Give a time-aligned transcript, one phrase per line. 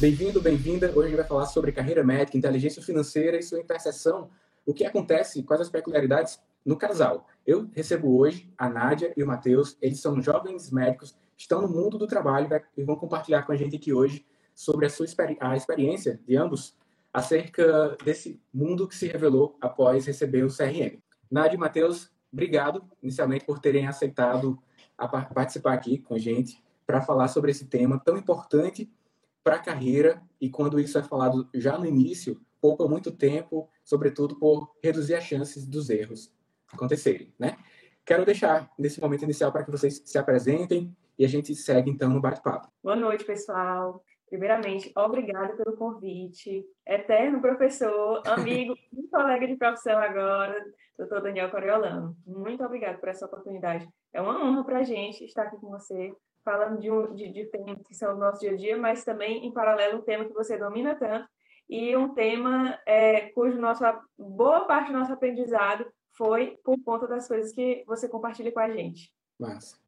[0.00, 0.90] Bem-vindo, bem-vinda.
[0.92, 4.30] Hoje a gente vai falar sobre carreira médica, inteligência financeira e sua interseção.
[4.64, 7.26] O que acontece, quais as peculiaridades no casal.
[7.46, 9.76] Eu recebo hoje a Nádia e o Matheus.
[9.78, 12.48] Eles são jovens médicos, estão no mundo do trabalho
[12.78, 14.24] e vão compartilhar com a gente aqui hoje
[14.54, 15.04] sobre a, sua
[15.38, 16.74] a experiência de ambos
[17.12, 20.98] acerca desse mundo que se revelou após receber o CRM.
[21.30, 24.58] Nádia e Matheus, obrigado inicialmente por terem aceitado
[25.34, 28.90] participar aqui com a gente para falar sobre esse tema tão importante
[29.42, 34.36] para a carreira e quando isso é falado já no início, poupa muito tempo, sobretudo
[34.36, 36.32] por reduzir as chances dos erros
[36.72, 37.56] acontecerem, né?
[38.04, 42.08] Quero deixar nesse momento inicial para que vocês se apresentem e a gente segue então
[42.08, 42.68] no bate-papo.
[42.82, 44.02] Boa noite, pessoal.
[44.28, 46.64] Primeiramente, obrigada pelo convite.
[46.86, 50.64] Eterno professor, amigo e colega de profissão agora,
[50.96, 52.16] doutor Daniel Coriolano.
[52.26, 53.88] Muito obrigada por essa oportunidade.
[54.12, 56.12] É uma honra para a gente estar aqui com você
[56.44, 59.46] falando de, um, de, de temas que são do nosso dia a dia, mas também,
[59.46, 61.28] em paralelo, um tema que você domina tanto
[61.68, 67.28] e um tema é, cujo nossa, boa parte do nosso aprendizado foi por conta das
[67.28, 69.12] coisas que você compartilha com a gente.
[69.38, 69.78] Massa.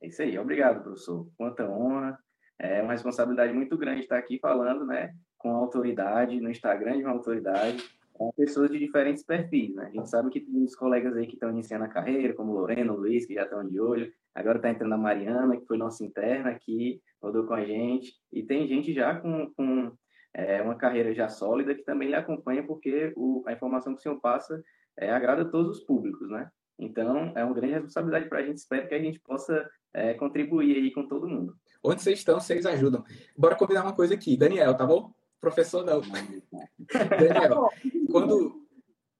[0.00, 0.38] É isso aí.
[0.38, 1.26] Obrigado, professor.
[1.36, 2.18] Quanta honra.
[2.58, 7.12] É uma responsabilidade muito grande estar aqui falando, né, com autoridade, no Instagram de uma
[7.12, 7.88] autoridade,
[8.36, 9.86] pessoas de diferentes perfis, né?
[9.86, 12.92] A gente sabe que tem muitos colegas aí que estão iniciando a carreira, como Lorena,
[12.92, 16.50] Luiz, que já estão de olho, Agora está entrando a Mariana, que foi nossa interna
[16.50, 18.14] aqui, rodou com a gente.
[18.32, 19.90] E tem gente já com, com
[20.32, 24.02] é, uma carreira já sólida que também lhe acompanha, porque o, a informação que o
[24.02, 24.62] senhor passa
[24.96, 26.48] é, agrada a todos os públicos, né?
[26.78, 28.58] Então, é uma grande responsabilidade para a gente.
[28.58, 31.56] Espero que a gente possa é, contribuir aí com todo mundo.
[31.82, 33.02] Onde vocês estão, vocês ajudam.
[33.36, 34.36] Bora combinar uma coisa aqui.
[34.36, 35.12] Daniel, tá bom?
[35.40, 36.00] Professor não.
[37.18, 37.68] Daniel,
[38.10, 38.66] quando,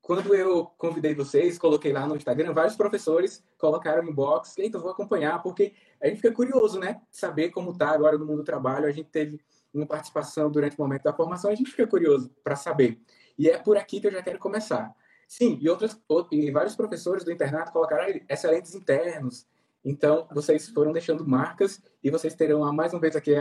[0.00, 4.90] quando eu convidei vocês, coloquei lá no Instagram, vários professores colocaram no box, então vou
[4.90, 7.00] acompanhar, porque a gente fica curioso, né?
[7.10, 8.86] Saber como tá agora no mundo do trabalho.
[8.86, 9.40] A gente teve
[9.72, 13.00] uma participação durante o momento da formação, a gente fica curioso para saber.
[13.38, 14.94] E é por aqui que eu já quero começar.
[15.28, 16.00] Sim, e, outros,
[16.32, 19.46] e vários professores do internato colocaram excelentes internos.
[19.84, 23.34] Então, vocês foram deixando marcas e vocês terão mais uma vez aqui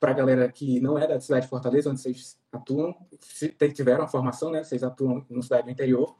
[0.00, 2.94] para a galera que não é da cidade de Fortaleza, onde vocês atuam,
[3.74, 4.62] tiveram a formação, né?
[4.62, 6.16] Vocês atuam na cidade do interior,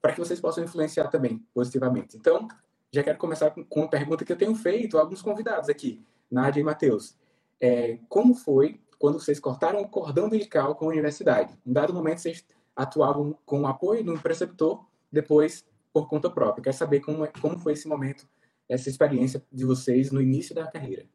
[0.00, 2.16] para que vocês possam influenciar também positivamente.
[2.16, 2.46] Então,
[2.92, 6.04] já quero começar com, com uma pergunta que eu tenho feito a alguns convidados aqui,
[6.30, 7.16] Nádia e Matheus.
[7.60, 11.58] É, como foi quando vocês cortaram o cordão umbilical com a universidade?
[11.66, 12.44] Em dado momento, vocês
[12.74, 16.62] atuavam com o apoio de um preceptor, depois por conta própria.
[16.62, 18.28] Quero saber como, é, como foi esse momento,
[18.68, 21.06] essa experiência de vocês no início da carreira.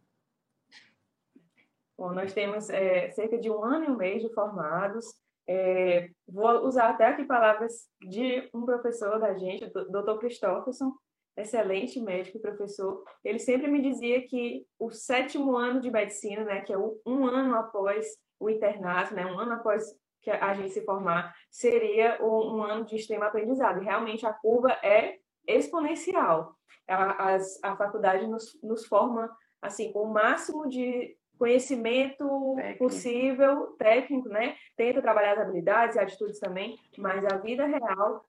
[1.97, 5.05] Bom, nós temos é, cerca de um ano e um mês de formados.
[5.47, 10.17] É, vou usar até aqui palavras de um professor da gente, Dr.
[10.19, 10.91] Christopherson,
[11.37, 13.03] excelente médico e professor.
[13.23, 17.55] Ele sempre me dizia que o sétimo ano de medicina, né, que é um ano
[17.55, 18.05] após
[18.39, 19.83] o internato, né, um ano após
[20.21, 23.81] que a gente se formar, seria um, ano de extremo aprendizado.
[23.81, 25.17] E realmente a curva é
[25.47, 26.55] exponencial.
[26.87, 29.29] A, a faculdade nos, nos forma
[29.61, 32.77] assim com o máximo de conhecimento técnico.
[32.79, 34.55] possível, técnico, né?
[34.75, 38.25] Tenta trabalhar as habilidades e atitudes também, mas a vida real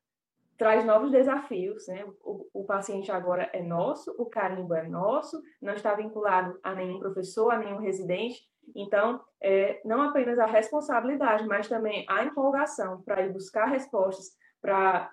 [0.57, 2.05] traz novos desafios, né?
[2.23, 6.99] O, o, paciente agora é nosso, o carimbo é nosso, não está vinculado a nenhum
[6.99, 8.41] professor, a nenhum residente.
[8.75, 14.31] Então, é, não apenas a responsabilidade, mas também a empolgação para ir buscar respostas
[14.61, 15.11] para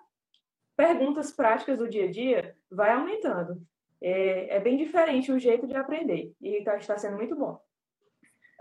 [0.75, 3.61] perguntas práticas do dia a dia vai aumentando.
[4.01, 7.61] É, é bem diferente o jeito de aprender e está, está sendo muito bom.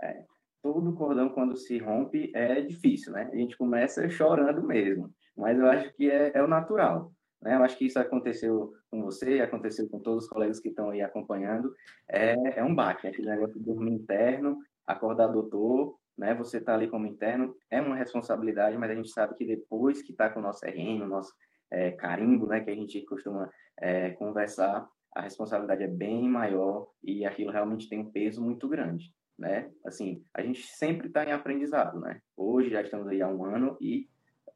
[0.01, 0.23] É,
[0.61, 3.29] todo cordão, quando se rompe, é difícil, né?
[3.31, 7.11] A gente começa chorando mesmo, mas eu acho que é, é o natural.
[7.41, 7.55] Né?
[7.55, 11.01] Eu acho que isso aconteceu com você, aconteceu com todos os colegas que estão aí
[11.01, 11.73] acompanhando.
[12.07, 16.33] É, é um baque, aquele negócio de dormir interno, acordar doutor, né?
[16.35, 20.11] Você está ali como interno, é uma responsabilidade, mas a gente sabe que depois que
[20.11, 21.33] está com o nosso RN, o nosso
[21.69, 22.61] é, carimbo, né?
[22.61, 27.99] Que a gente costuma é, conversar, a responsabilidade é bem maior e aquilo realmente tem
[27.99, 29.71] um peso muito grande né?
[29.85, 32.21] Assim, a gente sempre está em aprendizado, né?
[32.35, 34.07] Hoje já estamos aí há um ano e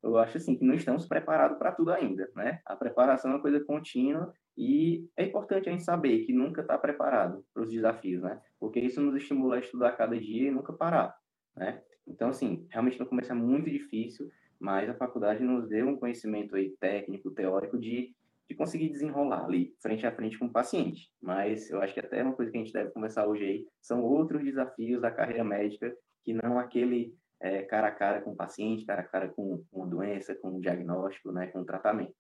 [0.04, 2.62] eu acho assim que não estamos preparados para tudo ainda, né?
[2.66, 6.78] A preparação é uma coisa contínua e é importante a gente saber que nunca está
[6.78, 8.40] preparado para os desafios, né?
[8.60, 11.16] Porque isso nos estimula a estudar cada dia e nunca parar,
[11.56, 11.82] né?
[12.08, 16.56] Então, assim, realmente no começo é muito difícil, mas a faculdade nos deu um conhecimento
[16.56, 18.16] aí técnico, teórico de,
[18.50, 21.12] de conseguir desenrolar ali, frente a frente com o paciente.
[21.22, 24.02] Mas eu acho que até uma coisa que a gente deve conversar hoje aí são
[24.02, 28.86] outros desafios da carreira médica que não aquele é, cara a cara com o paciente,
[28.86, 32.14] cara a cara com, com a doença, com o diagnóstico, né, com o tratamento.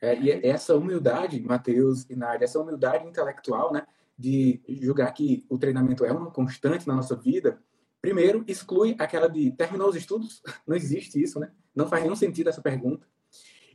[0.00, 3.86] É, e essa humildade, Matheus e Nádia, essa humildade intelectual, né,
[4.18, 7.60] de julgar que o treinamento é uma constante na nossa vida,
[8.00, 10.42] primeiro exclui aquela de terminou os estudos?
[10.66, 11.52] Não existe isso, né?
[11.74, 13.06] Não faz nenhum sentido essa pergunta.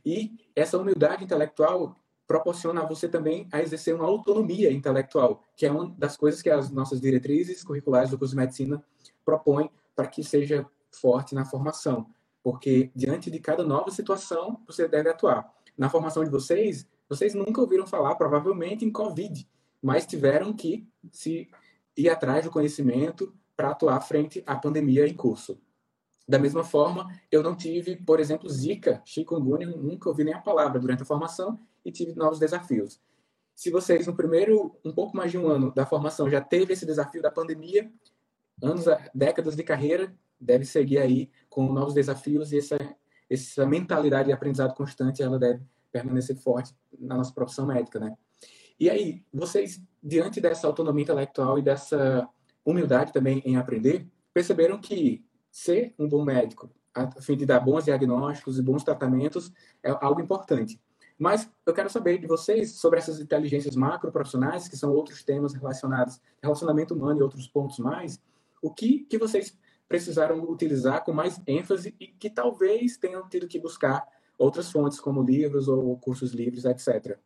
[0.04, 1.96] E essa humildade intelectual
[2.26, 6.50] proporciona a você também a exercer uma autonomia intelectual, que é uma das coisas que
[6.50, 8.84] as nossas diretrizes curriculares do curso de medicina
[9.24, 12.06] propõem para que seja forte na formação,
[12.42, 15.50] porque diante de cada nova situação você deve atuar.
[15.76, 19.48] Na formação de vocês, vocês nunca ouviram falar provavelmente em Covid,
[19.82, 21.48] mas tiveram que se
[21.96, 25.58] ir atrás do conhecimento para atuar frente à pandemia em curso.
[26.28, 30.78] Da mesma forma, eu não tive, por exemplo, Zika, chikungunya, nunca ouvi nem a palavra
[30.78, 33.00] durante a formação e tive novos desafios.
[33.54, 36.84] Se vocês, no primeiro, um pouco mais de um ano da formação, já teve esse
[36.84, 37.90] desafio da pandemia,
[38.62, 38.84] anos,
[39.14, 42.76] décadas de carreira, deve seguir aí com novos desafios e essa,
[43.30, 48.14] essa mentalidade de aprendizado constante, ela deve permanecer forte na nossa profissão médica, né?
[48.78, 52.28] E aí, vocês, diante dessa autonomia intelectual e dessa
[52.64, 55.24] humildade também em aprender, perceberam que
[55.58, 59.52] ser um bom médico, a fim de dar bons diagnósticos e bons tratamentos,
[59.82, 60.80] é algo importante.
[61.18, 66.20] Mas eu quero saber de vocês sobre essas inteligências macro-profissionais, que são outros temas relacionados
[66.40, 68.22] relacionamento humano e outros pontos mais.
[68.62, 69.58] O que, que vocês
[69.88, 74.06] precisaram utilizar com mais ênfase e que talvez tenham tido que buscar
[74.38, 77.18] outras fontes, como livros ou cursos livres, etc.,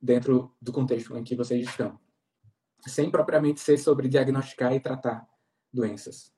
[0.00, 1.98] dentro do contexto em que vocês estão,
[2.86, 5.28] sem propriamente ser sobre diagnosticar e tratar
[5.70, 6.35] doenças.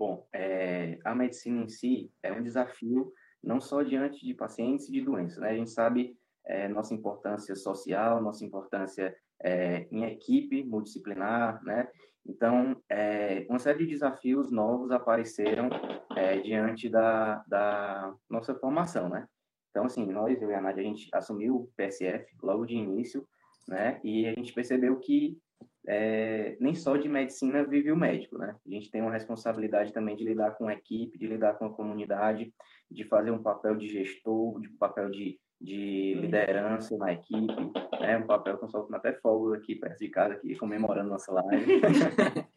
[0.00, 3.12] Bom, é, a medicina em si é um desafio
[3.44, 5.50] não só diante de pacientes e de doenças, né?
[5.50, 6.16] A gente sabe
[6.46, 11.86] é, nossa importância social, nossa importância é, em equipe multidisciplinar, né?
[12.24, 15.68] Então, é, uma série de desafios novos apareceram
[16.16, 19.28] é, diante da, da nossa formação, né?
[19.68, 23.28] Então, assim, nós, eu e a Nádia, a gente assumiu o PSF logo de início,
[23.68, 24.00] né?
[24.02, 25.38] E a gente percebeu que
[25.86, 28.54] é, nem só de medicina vive o médico, né?
[28.66, 31.72] A gente tem uma responsabilidade também de lidar com a equipe, de lidar com a
[31.72, 32.52] comunidade,
[32.90, 37.54] de fazer um papel de gestor, de um papel de, de liderança na equipe,
[38.00, 38.18] né?
[38.18, 41.80] Um papel que eu solto até fogo aqui perto de casa, aqui, comemorando nossa live.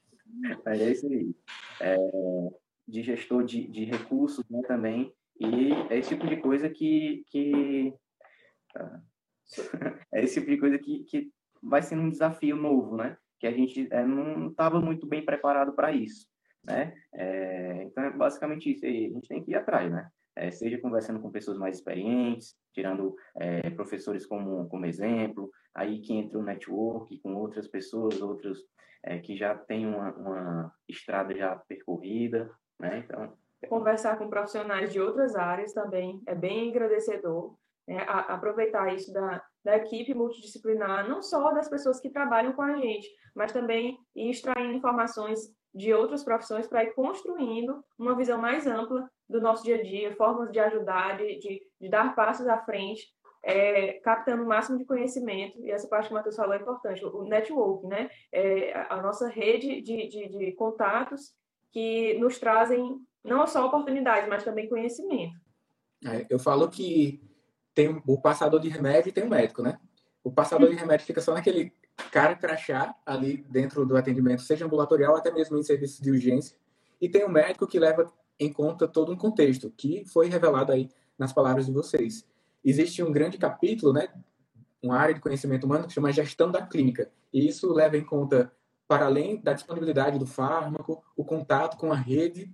[0.66, 1.36] Mas é isso aí.
[1.80, 1.96] É,
[2.88, 5.14] de gestor de, de recursos né, também.
[5.40, 7.26] E é esse tipo de coisa que...
[7.30, 7.94] que
[8.74, 9.02] tá.
[10.14, 11.32] é esse tipo de coisa que, que
[11.64, 13.18] vai sendo um desafio novo, né?
[13.40, 16.28] Que a gente é, não estava muito bem preparado para isso,
[16.64, 16.94] né?
[17.14, 19.08] É, então, é basicamente isso aí.
[19.08, 20.10] A gente tem que ir atrás, né?
[20.36, 26.14] É, seja conversando com pessoas mais experientes, tirando é, professores como, como exemplo, aí que
[26.14, 28.60] entra o network com outras pessoas, outros
[29.04, 32.50] é, que já têm uma, uma estrada já percorrida,
[32.80, 33.06] né?
[33.06, 33.38] Então,
[33.70, 37.56] conversar com profissionais de outras áreas também é bem agradecedor,
[37.88, 38.00] né?
[38.08, 42.76] A, aproveitar isso da, da equipe multidisciplinar, não só das pessoas que trabalham com a
[42.76, 45.40] gente, mas também extraindo informações
[45.74, 50.16] de outras profissões para ir construindo uma visão mais ampla do nosso dia a dia,
[50.16, 53.08] formas de ajudar, de, de, de dar passos à frente,
[53.42, 57.04] é, captando o máximo de conhecimento, e essa parte que o Matheus falou é importante,
[57.04, 58.10] o network, né?
[58.32, 61.34] É, a nossa rede de, de, de contatos
[61.72, 65.34] que nos trazem não só oportunidades, mas também conhecimento.
[66.06, 67.22] É, eu falo que
[67.74, 69.80] tem o passador de remédio e tem o médico, né?
[70.24, 71.74] O passador de remédio fica só naquele
[72.12, 76.58] cara crachá ali dentro do atendimento, seja ambulatorial, até mesmo em serviços de urgência.
[77.02, 80.90] E tem o médico que leva em conta todo um contexto, que foi revelado aí
[81.18, 82.26] nas palavras de vocês.
[82.64, 84.08] Existe um grande capítulo, né?
[84.82, 87.12] Uma área de conhecimento humano que chama gestão da clínica.
[87.34, 88.52] E isso leva em conta,
[88.88, 92.54] para além da disponibilidade do fármaco, o contato com a rede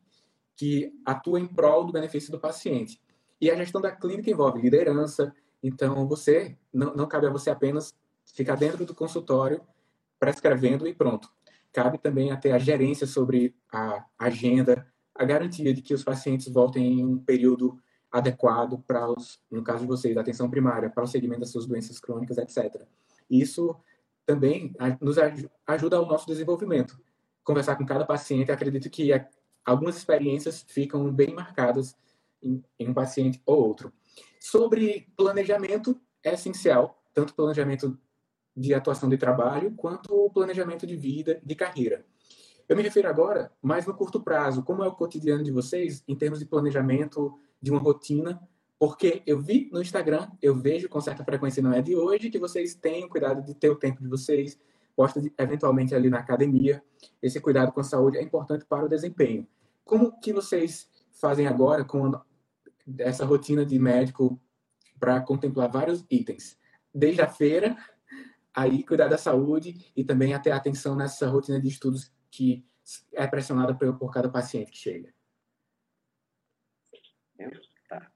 [0.55, 3.01] que atua em prol do benefício do paciente.
[3.41, 5.33] E a gestão da clínica envolve liderança.
[5.63, 9.61] Então, você não, não cabe a você apenas ficar dentro do consultório
[10.19, 11.31] prescrevendo e pronto.
[11.71, 16.99] Cabe também até a gerência sobre a agenda, a garantia de que os pacientes voltem
[16.99, 17.79] em um período
[18.11, 21.99] adequado para os, no caso de vocês, atenção primária, para o segmento das suas doenças
[21.99, 22.83] crônicas, etc.
[23.29, 23.75] Isso
[24.25, 25.17] também nos
[25.65, 26.99] ajuda ao nosso desenvolvimento.
[27.43, 29.11] Conversar com cada paciente, acredito que
[29.63, 31.95] algumas experiências ficam bem marcadas
[32.41, 33.91] em, em um paciente ou outro.
[34.39, 37.97] Sobre planejamento, é essencial, tanto planejamento
[38.55, 42.05] de atuação de trabalho quanto o planejamento de vida, de carreira.
[42.67, 46.15] Eu me refiro agora mais no curto prazo, como é o cotidiano de vocês em
[46.15, 48.39] termos de planejamento de uma rotina,
[48.77, 52.39] porque eu vi no Instagram, eu vejo com certa frequência, não é de hoje, que
[52.39, 54.57] vocês têm cuidado de ter o tempo de vocês,
[54.95, 56.83] gosta de, eventualmente ali na academia.
[57.21, 59.47] Esse cuidado com a saúde é importante para o desempenho.
[59.83, 62.11] Como que vocês fazem agora com
[62.97, 64.41] essa rotina de médico
[64.99, 66.57] para contemplar vários itens?
[66.93, 67.77] Desde a feira,
[68.53, 72.65] aí cuidar da saúde e também até atenção nessa rotina de estudos que
[73.13, 75.13] é pressionada por, cada paciente que chega.
[77.87, 78.11] Tá.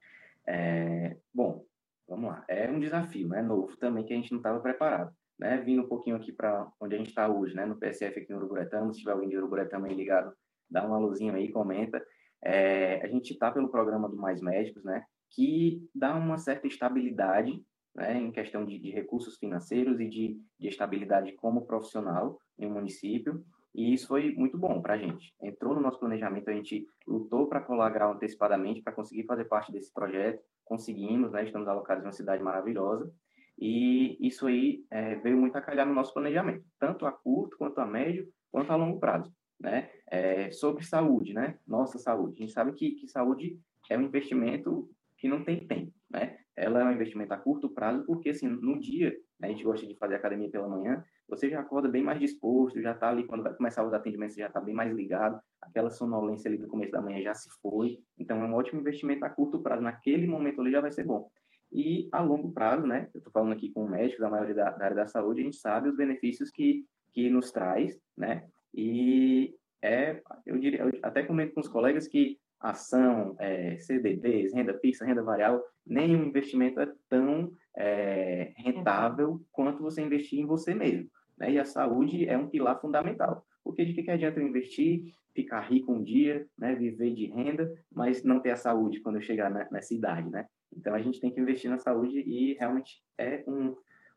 [0.46, 1.64] É, bom,
[2.08, 2.44] vamos lá.
[2.48, 3.42] É um desafio, né?
[3.42, 5.14] Novo também que a gente não estava preparado.
[5.38, 5.56] Né?
[5.58, 7.64] Vindo um pouquinho aqui para onde a gente está hoje, né?
[7.64, 8.92] No PSF aqui no Uruguretama.
[8.92, 10.32] Se tiver alguém de Uruguretama aí ligado,
[10.70, 12.04] dá uma luzinha aí, comenta.
[12.44, 15.04] É, a gente está pelo programa do Mais Médicos, né?
[15.30, 17.62] Que dá uma certa estabilidade
[17.94, 22.74] né, em questão de, de, recursos financeiros e de, de, estabilidade como profissional em um
[22.74, 23.44] município.
[23.74, 25.34] E isso foi muito bom para a gente.
[25.42, 29.72] Entrou no nosso planejamento, a gente lutou para colar grau antecipadamente para conseguir fazer parte
[29.72, 30.40] desse projeto.
[30.64, 31.44] Conseguimos, né?
[31.44, 33.10] Estamos alocados em uma cidade maravilhosa.
[33.58, 37.80] E isso aí é, veio muito a calhar no nosso planejamento, tanto a curto, quanto
[37.80, 39.32] a médio, quanto a longo prazo.
[39.60, 39.90] Né?
[40.06, 41.58] É, sobre saúde, né?
[41.66, 42.34] Nossa saúde.
[42.36, 43.58] A gente sabe que, que saúde
[43.90, 46.38] é um investimento que não tem tempo, né?
[46.56, 49.86] Ela é um investimento a curto prazo, porque assim, no dia, né, a gente gosta
[49.86, 53.42] de fazer academia pela manhã, você já acorda bem mais disposto, já está ali, quando
[53.42, 57.02] vai começar os atendimentos, já está bem mais ligado, aquela sonolência ali do começo da
[57.02, 60.70] manhã já se foi, então é um ótimo investimento a curto prazo, naquele momento ali
[60.70, 61.28] já vai ser bom.
[61.72, 64.84] E a longo prazo, né, eu estou falando aqui com médicos da maioria da, da
[64.84, 70.20] área da saúde, a gente sabe os benefícios que, que nos traz, né, e é,
[70.44, 75.22] eu diria, eu até comento com os colegas que ação, é, CDBs, renda fixa, renda
[75.22, 81.08] variável, nenhum investimento é tão é, rentável quanto você investir em você mesmo.
[81.38, 81.52] Né?
[81.52, 83.44] E a saúde é um pilar fundamental.
[83.62, 86.74] Porque de que, que adianta eu investir, ficar rico um dia, né?
[86.74, 90.46] viver de renda, mas não ter a saúde quando eu chegar na, nessa idade, né?
[90.76, 93.76] Então, a gente tem que investir na saúde e realmente é um,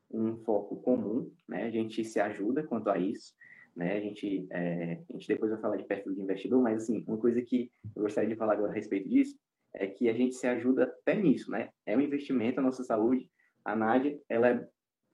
[0.10, 1.66] um foco comum, né?
[1.66, 3.34] A gente se ajuda quanto a isso
[3.78, 3.96] né?
[3.96, 7.18] A gente, é, a gente depois vai falar de perfil de investidor, mas assim, uma
[7.18, 9.38] coisa que eu gostaria de falar agora a respeito disso
[9.74, 11.70] é que a gente se ajuda até nisso, né?
[11.86, 13.30] É um investimento na nossa saúde.
[13.64, 14.68] A Nádia, ela é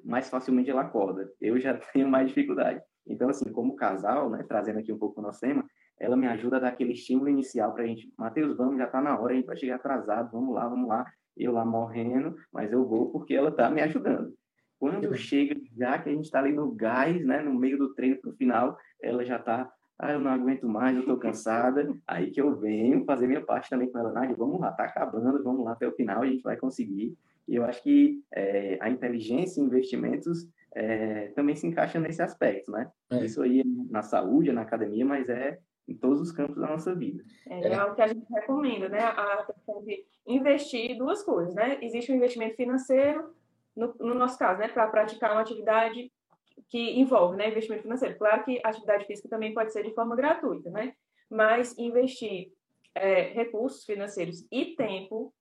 [0.03, 1.29] mais facilmente ela acorda.
[1.41, 2.81] Eu já tenho mais dificuldade.
[3.05, 5.65] Então, assim, como casal, né, trazendo aqui um pouco o nosso tema,
[5.99, 8.13] ela me ajuda a dar aquele estímulo inicial para a gente.
[8.17, 11.05] Matheus, vamos, já está na hora, a gente vai chegar atrasado, vamos lá, vamos lá.
[11.35, 14.33] Eu lá morrendo, mas eu vou porque ela está me ajudando.
[14.83, 18.17] Quando chega, já que a gente está ali no gás, né, no meio do treino
[18.17, 21.89] para o final, ela já está, ah, eu não aguento mais, eu estou cansada.
[22.05, 25.41] Aí que eu venho fazer minha parte também com ela, Nádia, vamos lá, está acabando,
[25.41, 27.15] vamos lá até o final, a gente vai conseguir.
[27.47, 32.69] E eu acho que é, a inteligência em investimentos é, também se encaixa nesse aspecto,
[32.69, 32.91] né?
[33.09, 33.23] É.
[33.23, 36.67] Isso aí é na saúde, é na academia, mas é em todos os campos da
[36.67, 37.23] nossa vida.
[37.47, 38.99] É, é o que a gente recomenda, né?
[38.99, 41.77] A questão de investir duas coisas, né?
[41.81, 43.31] Existe o investimento financeiro
[43.75, 46.11] no, no nosso caso, né, para praticar uma atividade
[46.69, 48.17] que envolve né, investimento financeiro.
[48.17, 50.93] Claro que atividade física também pode ser de forma gratuita, né?
[51.33, 52.51] mas investir
[52.93, 55.33] é, recursos financeiros e tempo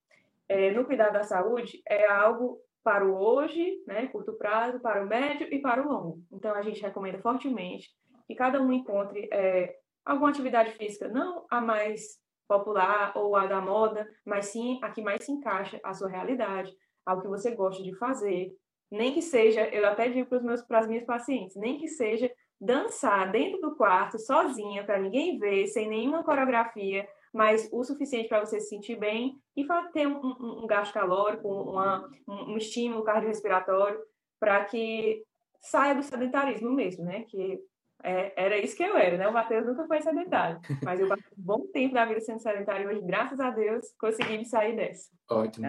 [0.48, 5.06] é, no cuidado da saúde é algo para o hoje, né, curto prazo, para o
[5.06, 6.22] médio e para o longo.
[6.32, 7.90] Então, a gente recomenda fortemente
[8.26, 13.60] que cada um encontre é, alguma atividade física, não a mais popular ou a da
[13.60, 17.82] moda, mas sim a que mais se encaixa à sua realidade, ao que você gosta
[17.82, 18.54] de fazer,
[18.90, 20.28] nem que seja, eu até digo
[20.68, 22.30] para as minhas pacientes, nem que seja
[22.60, 28.44] dançar dentro do quarto, sozinha, para ninguém ver, sem nenhuma coreografia, mas o suficiente para
[28.44, 33.02] você se sentir bem e ter um, um, um gasto calórico, uma, um, um estímulo
[33.02, 33.98] cardiorrespiratório,
[34.38, 35.24] para que
[35.60, 37.24] saia do sedentarismo mesmo, né?
[37.24, 37.58] Que
[38.02, 39.28] é, era isso que eu era, né?
[39.28, 42.90] O Matheus nunca foi sedentário, mas eu passei um bom tempo da vida sendo sedentário
[42.90, 45.10] e hoje, graças a Deus, consegui sair dessa.
[45.30, 45.66] Ótimo.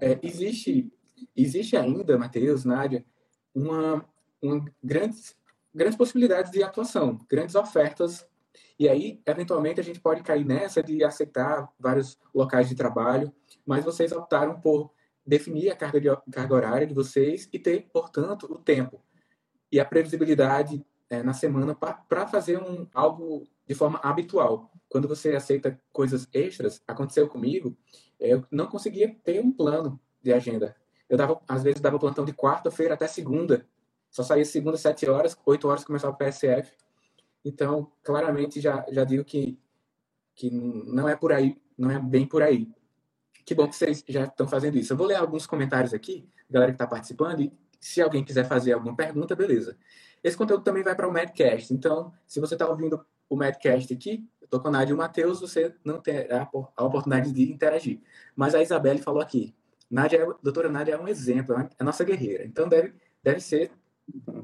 [0.00, 0.92] É, existe,
[1.36, 3.04] existe ainda, Matheus, Nádia,
[3.54, 4.04] uma,
[4.40, 5.36] uma grandes,
[5.74, 8.26] grandes possibilidades de atuação, grandes ofertas,
[8.78, 13.32] e aí, eventualmente, a gente pode cair nessa de aceitar vários locais de trabalho,
[13.66, 14.90] mas vocês optaram por
[15.24, 19.00] definir a carga, de, carga horária de vocês e ter, portanto, o tempo
[19.70, 24.72] e a previsibilidade é, na semana para fazer um, algo de forma habitual.
[24.88, 27.76] Quando você aceita coisas extras, aconteceu comigo,
[28.18, 30.74] é, eu não conseguia ter um plano de agenda.
[31.10, 33.68] Eu dava, às vezes dava plantão de quarta-feira até segunda.
[34.10, 36.74] Só saía segunda, sete horas, oito horas começava o PSF.
[37.44, 39.58] Então, claramente já, já digo que,
[40.34, 42.72] que não é por aí, não é bem por aí.
[43.44, 44.94] Que bom que vocês já estão fazendo isso.
[44.94, 48.72] Eu vou ler alguns comentários aqui, galera que está participando, e se alguém quiser fazer
[48.72, 49.76] alguma pergunta, beleza.
[50.22, 51.74] Esse conteúdo também vai para o Madcast.
[51.74, 54.98] Então, se você está ouvindo o Medcast aqui, eu tô com a Nádia e o
[54.98, 58.00] Matheus, você não terá a oportunidade de interagir.
[58.36, 59.52] Mas a Isabelle falou aqui,
[59.90, 62.44] Nádia, a doutora Nádia é um exemplo, é a nossa guerreira.
[62.44, 63.72] Então deve, deve ser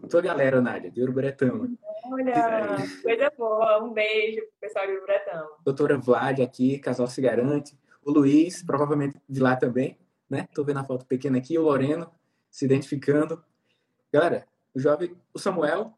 [0.09, 1.69] tua galera, Nádia, de Uruburetama.
[2.07, 3.85] Olha, coisa boa.
[3.85, 5.49] Um beijo pro pessoal de Uruburetama.
[5.65, 7.79] Doutora Vlad aqui, casal se garante.
[8.03, 9.97] O Luiz, provavelmente de lá também,
[10.29, 10.49] né?
[10.53, 11.57] Tô vendo a foto pequena aqui.
[11.57, 12.11] O Loreno
[12.51, 13.43] se identificando.
[14.13, 15.93] Galera, o jovem, o Samuel,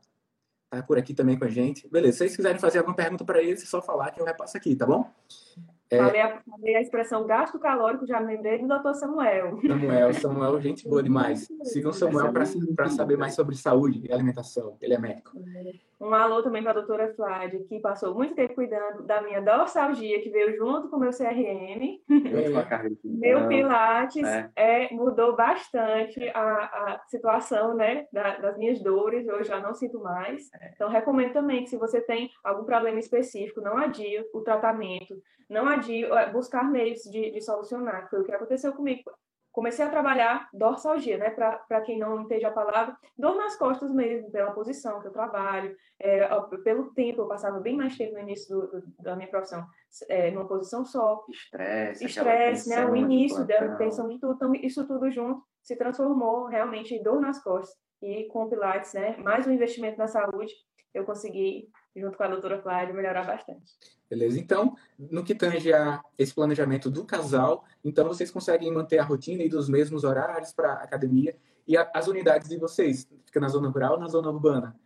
[0.71, 1.89] tá por aqui também com a gente.
[1.89, 4.57] Beleza, se vocês quiserem fazer alguma pergunta para eles, é só falar que eu repasso
[4.57, 5.11] aqui, tá bom?
[5.91, 5.99] É...
[5.99, 9.61] Falei, a, falei, a, expressão gasto calórico, já me lembrei do doutor Samuel.
[9.67, 11.49] Samuel, Samuel, gente boa demais.
[11.65, 14.77] Sigam Samuel para saber mais sobre saúde e alimentação.
[14.81, 15.33] Ele é médico.
[16.01, 20.23] Um alô também para a doutora Flávia, que passou muito tempo cuidando da minha dorsalgia,
[20.23, 22.01] que veio junto com o meu CRM.
[23.05, 24.51] meu Pilates é.
[24.57, 24.95] é.
[24.95, 30.51] mudou bastante a, a situação né, da, das minhas dores, eu já não sinto mais.
[30.55, 30.71] É.
[30.75, 35.15] Então, recomendo também que se você tem algum problema específico, não adie o tratamento,
[35.51, 38.09] não adie, é, buscar meios de, de solucionar.
[38.09, 39.03] Foi o que aconteceu comigo
[39.53, 41.31] comecei a trabalhar dorsalgia, né?
[41.31, 45.77] Para quem não entende a palavra, dor nas costas mesmo, pela posição que eu trabalho,
[45.99, 46.29] é,
[46.63, 49.65] pelo tempo, eu passava bem mais tempo no início do, do, da minha profissão,
[50.09, 51.25] é, numa posição só.
[51.29, 52.87] Estresse, Estresse, né?
[52.87, 54.35] O início da tensão de tudo.
[54.35, 57.77] Então, isso tudo junto se transformou realmente em dor nas costas.
[58.03, 59.17] E com o Pilates, né?
[59.19, 60.53] Mais um investimento na saúde,
[60.95, 63.73] eu consegui, junto com a doutora Flávia, melhorar bastante.
[64.09, 64.39] Beleza?
[64.39, 69.43] Então, no que tange a esse planejamento do casal, então vocês conseguem manter a rotina
[69.43, 73.69] e dos mesmos horários para academia e a, as unidades de vocês, fica na zona
[73.69, 74.77] rural ou na zona urbana?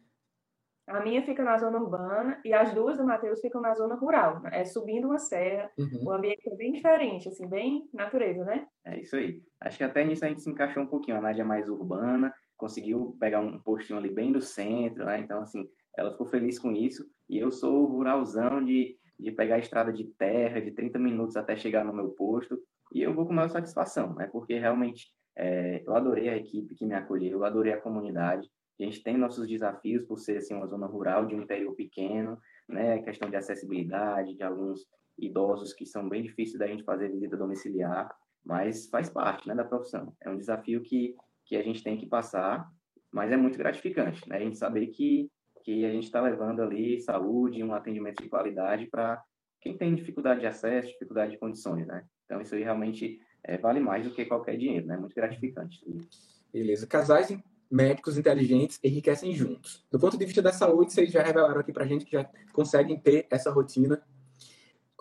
[0.86, 4.40] A minha fica na zona urbana e as duas do Matheus ficam na zona rural.
[4.40, 4.50] Né?
[4.52, 6.04] É subindo uma serra, uhum.
[6.04, 8.66] o ambiente é bem diferente, assim, bem natureza, né?
[8.84, 9.42] É isso aí.
[9.58, 11.16] Acho que até nisso a gente se encaixou um pouquinho.
[11.16, 15.18] A Nádia é mais urbana, conseguiu pegar um postinho ali bem do centro, né?
[15.18, 17.04] Então, assim, ela ficou feliz com isso.
[17.28, 21.56] E eu sou ruralzão de de pegar a estrada de terra de 30 minutos até
[21.56, 22.58] chegar no meu posto,
[22.92, 24.28] e eu vou com maior satisfação, né?
[24.30, 28.48] Porque realmente é, eu adorei a equipe que me acolheu, eu adorei a comunidade.
[28.78, 32.38] A gente tem nossos desafios por ser assim uma zona rural de um interior pequeno,
[32.68, 33.00] né?
[33.02, 34.80] Questão de acessibilidade, de alguns
[35.16, 38.12] idosos que são bem difíceis da gente fazer visita domiciliar,
[38.44, 40.12] mas faz parte, né, da profissão.
[40.20, 41.14] É um desafio que
[41.46, 42.66] que a gente tem que passar,
[43.12, 44.38] mas é muito gratificante, né?
[44.38, 45.30] A gente saber que
[45.64, 49.24] que a gente está levando ali saúde, um atendimento de qualidade para
[49.60, 52.04] quem tem dificuldade de acesso, dificuldade de condições, né?
[52.26, 54.96] Então, isso aí realmente é, vale mais do que qualquer dinheiro, né?
[54.98, 55.82] Muito gratificante.
[56.52, 56.86] Beleza.
[56.86, 57.34] Casais
[57.70, 59.84] médicos inteligentes enriquecem juntos.
[59.90, 63.00] Do ponto de vista da saúde, vocês já revelaram aqui para gente que já conseguem
[63.00, 64.02] ter essa rotina.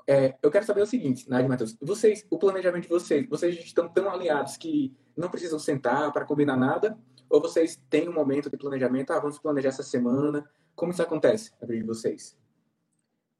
[0.07, 3.87] É, eu quero saber o seguinte, Nádia Matheus, vocês, o planejamento de vocês, vocês estão
[3.89, 6.97] tão alinhados que não precisam sentar para combinar nada?
[7.33, 10.47] Ou vocês têm um momento de planejamento, ah, vamos planejar essa semana?
[10.75, 12.37] Como isso acontece na vida de vocês?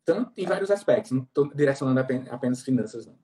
[0.04, 3.16] Tanto em vários aspectos, não estou direcionando apenas finanças, não.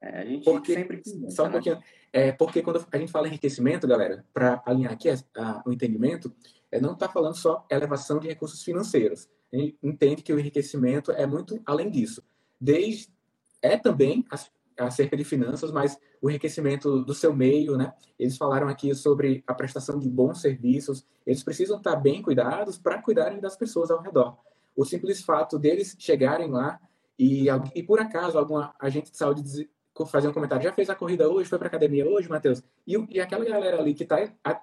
[0.00, 1.52] É, a gente porque, sempre Só um né?
[1.52, 1.80] pouquinho.
[2.12, 6.34] É, porque quando a gente fala enriquecimento, galera, para alinhar aqui a, a, o entendimento,
[6.72, 9.28] é, não está falando só elevação de recursos financeiros.
[9.52, 12.20] A gente entende que o enriquecimento é muito além disso.
[12.60, 13.14] Desde,
[13.62, 14.50] é também as,
[14.86, 17.92] acerca de finanças, mas o enriquecimento do seu meio, né?
[18.18, 21.06] Eles falaram aqui sobre a prestação de bons serviços.
[21.26, 24.36] Eles precisam estar bem cuidados para cuidarem das pessoas ao redor.
[24.76, 26.80] O simples fato deles chegarem lá
[27.18, 29.68] e, e por acaso algum agente de saúde
[30.06, 32.62] fazer um comentário, já fez a corrida hoje, foi para academia hoje, Matheus?
[32.86, 34.16] E, e aquela galera ali que está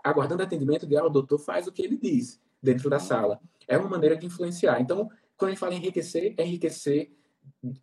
[0.04, 3.40] aguardando atendimento de ah, o doutor faz o que ele diz dentro da sala.
[3.68, 4.82] É uma maneira de influenciar.
[4.82, 7.12] Então, quando a gente fala enriquecer, é enriquecer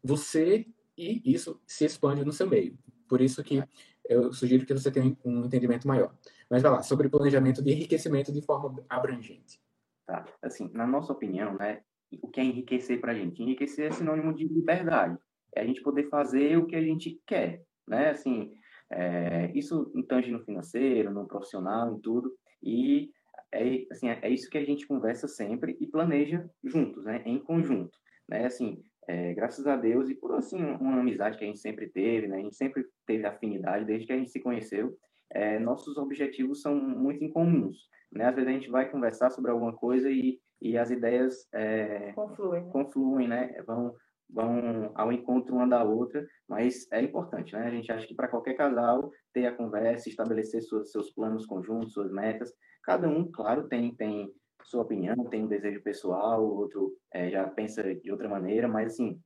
[0.03, 2.79] você e isso se expande no seu meio.
[3.09, 3.63] Por isso que
[4.09, 6.15] eu sugiro que você tenha um entendimento maior.
[6.51, 9.61] Mas vai lá, sobre planejamento de enriquecimento de forma abrangente.
[10.07, 11.81] Tá, assim, na nossa opinião, né,
[12.23, 13.43] o que é enriquecer para a gente?
[13.43, 15.19] Enriquecer é sinônimo de liberdade.
[15.55, 18.11] É a gente poder fazer o que a gente quer, né?
[18.11, 18.53] Assim,
[18.91, 22.35] é, isso tange no financeiro, no profissional, em tudo.
[22.63, 23.11] E
[23.53, 27.23] é, assim, é isso que a gente conversa sempre e planeja juntos, né?
[27.25, 27.97] Em conjunto,
[28.29, 28.47] né?
[28.47, 32.27] Assim, é, graças a Deus e por assim uma amizade que a gente sempre teve,
[32.27, 32.37] né?
[32.37, 34.97] A gente sempre teve afinidade desde que a gente se conheceu.
[35.31, 38.27] É, nossos objetivos são muito incomuns, né?
[38.27, 42.69] Às vezes a gente vai conversar sobre alguma coisa e, e as ideias é, confluem,
[42.71, 43.63] confluem, né?
[43.67, 43.95] Vão
[44.31, 47.67] vão ao encontro uma da outra, mas é importante, né?
[47.67, 51.93] A gente acha que para qualquer casal ter a conversa, estabelecer suas, seus planos conjuntos,
[51.93, 52.51] suas metas,
[52.83, 54.33] cada um, claro, tem tem
[54.65, 58.93] sua opinião, tem um desejo pessoal, o outro é, já pensa de outra maneira, mas
[58.93, 59.21] assim,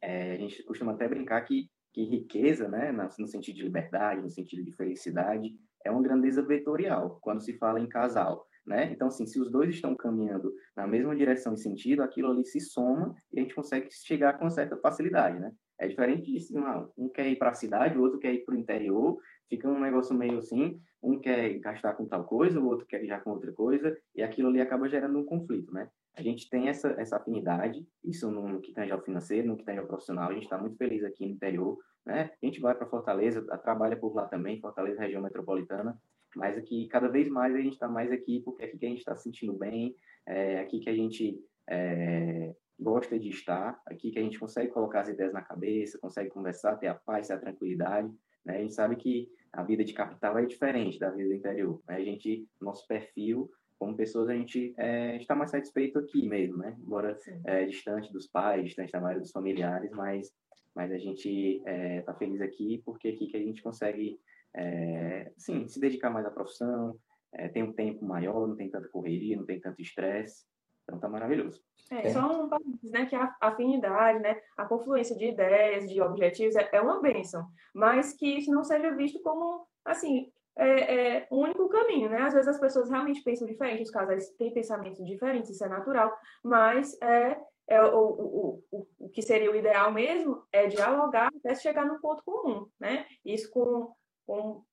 [0.00, 4.30] é, a gente costuma até brincar que, que riqueza, né, no sentido de liberdade, no
[4.30, 5.54] sentido de felicidade,
[5.84, 8.46] é uma grandeza vetorial quando se fala em casal.
[8.66, 8.90] né?
[8.92, 12.60] Então, assim, se os dois estão caminhando na mesma direção e sentido, aquilo ali se
[12.60, 15.52] soma e a gente consegue chegar com certa facilidade, né?
[15.80, 16.58] É diferente de assim,
[16.96, 19.80] um quer ir para a cidade, o outro quer ir para o interior, fica um
[19.80, 23.52] negócio meio assim, um quer gastar com tal coisa, o outro quer já com outra
[23.52, 25.88] coisa, e aquilo ali acaba gerando um conflito, né?
[26.16, 29.64] A gente tem essa, essa afinidade, isso no, no que tange ao financeiro, no que
[29.64, 32.30] tange ao profissional, a gente está muito feliz aqui no interior, né?
[32.42, 35.96] A gente vai para Fortaleza, trabalha por lá também, Fortaleza região metropolitana,
[36.34, 38.88] mas aqui, cada vez mais a gente está mais aqui, porque é aqui que a
[38.88, 39.94] gente está se sentindo bem,
[40.26, 45.00] é aqui que a gente é, gosta de estar, aqui que a gente consegue colocar
[45.00, 48.08] as ideias na cabeça, consegue conversar, ter a paz, ter a tranquilidade.
[48.44, 48.56] Né?
[48.56, 51.80] A gente sabe que a vida de capital é diferente da vida do interior.
[51.88, 51.96] Né?
[51.96, 56.76] A gente, nosso perfil como pessoas, a gente é, está mais satisfeito aqui mesmo, né?
[56.80, 60.32] Embora é, distante dos pais, distante da maioria dos familiares, mas,
[60.74, 64.18] mas a gente está é, tá feliz aqui porque é aqui que a gente consegue,
[64.54, 66.98] é, sim, se dedicar mais à profissão,
[67.32, 70.44] é, tem um tempo maior, não tem tanta correria, não tem tanto estresse,
[70.88, 71.62] então tá maravilhoso.
[71.90, 76.56] É, só um parênteses, né, que a afinidade, né, a confluência de ideias, de objetivos
[76.56, 81.36] é, é uma bênção, mas que isso não seja visto como, assim, é, é, o
[81.36, 82.20] único caminho, né?
[82.22, 86.12] Às vezes as pessoas realmente pensam diferente, os casais têm pensamentos diferentes, isso é natural,
[86.42, 91.54] mas é, é o, o, o, o que seria o ideal mesmo é dialogar até
[91.54, 93.06] chegar num ponto comum, né?
[93.24, 93.94] Isso com,
[94.26, 94.64] com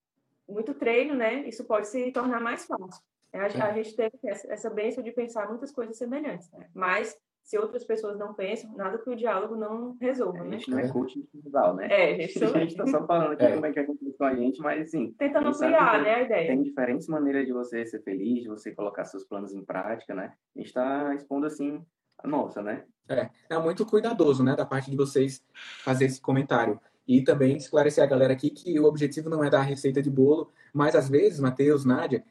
[0.50, 1.48] muito treino, né?
[1.48, 3.04] Isso pode se tornar mais fácil.
[3.36, 6.68] É, a, a gente teve essa, essa bênção de pensar muitas coisas semelhantes, né?
[6.74, 10.56] mas se outras pessoas não pensam, nada que o diálogo não resolva, né?
[10.56, 11.88] A gente não é coach individual, né?
[11.92, 13.54] É, a gente, a gente tá só falando aqui é.
[13.54, 15.12] como é que acontece com a gente, mas assim...
[15.12, 16.48] Tentando ampliar, né, a ideia.
[16.48, 20.34] Tem diferentes maneiras de você ser feliz, de você colocar seus planos em prática, né?
[20.56, 21.86] A gente está expondo, assim,
[22.18, 22.84] a nossa, né?
[23.08, 25.46] É, é muito cuidadoso, né, da parte de vocês
[25.84, 26.80] fazer esse comentário.
[27.08, 30.52] E também esclarecer a galera aqui que o objetivo não é dar receita de bolo,
[30.74, 32.24] mas às vezes, Matheus, Nádia,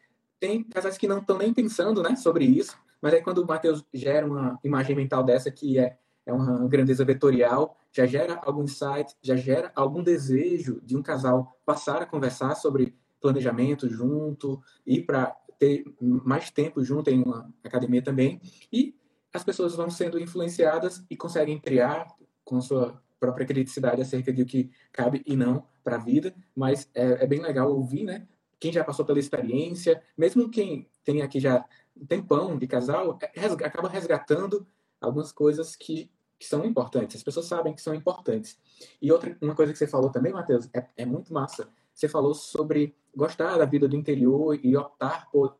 [0.44, 3.82] tem casais que não estão nem pensando né, sobre isso, mas aí quando o Matheus
[3.94, 9.14] gera uma imagem mental dessa que é, é uma grandeza vetorial, já gera algum insight,
[9.22, 15.34] já gera algum desejo de um casal passar a conversar sobre planejamento junto, ir para
[15.58, 18.38] ter mais tempo junto em uma academia também,
[18.70, 18.94] e
[19.32, 22.06] as pessoas vão sendo influenciadas e conseguem criar
[22.44, 26.90] com sua própria criticidade acerca de o que cabe e não para a vida, mas
[26.94, 28.26] é, é, bem legal ouvir, né?
[28.64, 31.62] Quem já passou pela experiência, mesmo quem tem aqui já
[31.94, 34.66] um tempão de casal, é, resga acaba resgatando
[34.98, 37.18] algumas coisas que, que são importantes.
[37.18, 38.58] As pessoas sabem que são importantes.
[39.02, 41.68] E outra uma coisa que você falou também, Matheus, é, é muito massa.
[41.94, 45.58] Você falou sobre gostar da vida do interior e optar por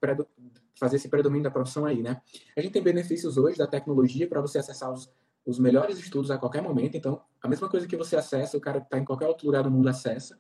[0.75, 2.23] fazer esse predomínio da profissão aí, né?
[2.57, 5.13] A gente tem benefícios hoje da tecnologia para você acessar os,
[5.45, 6.97] os melhores estudos a qualquer momento.
[6.97, 9.63] Então, a mesma coisa que você acessa, o cara que está em qualquer outro lugar
[9.63, 10.39] do mundo acessa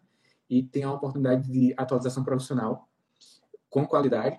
[0.48, 2.88] e tem a oportunidade de atualização profissional
[3.70, 4.38] com qualidade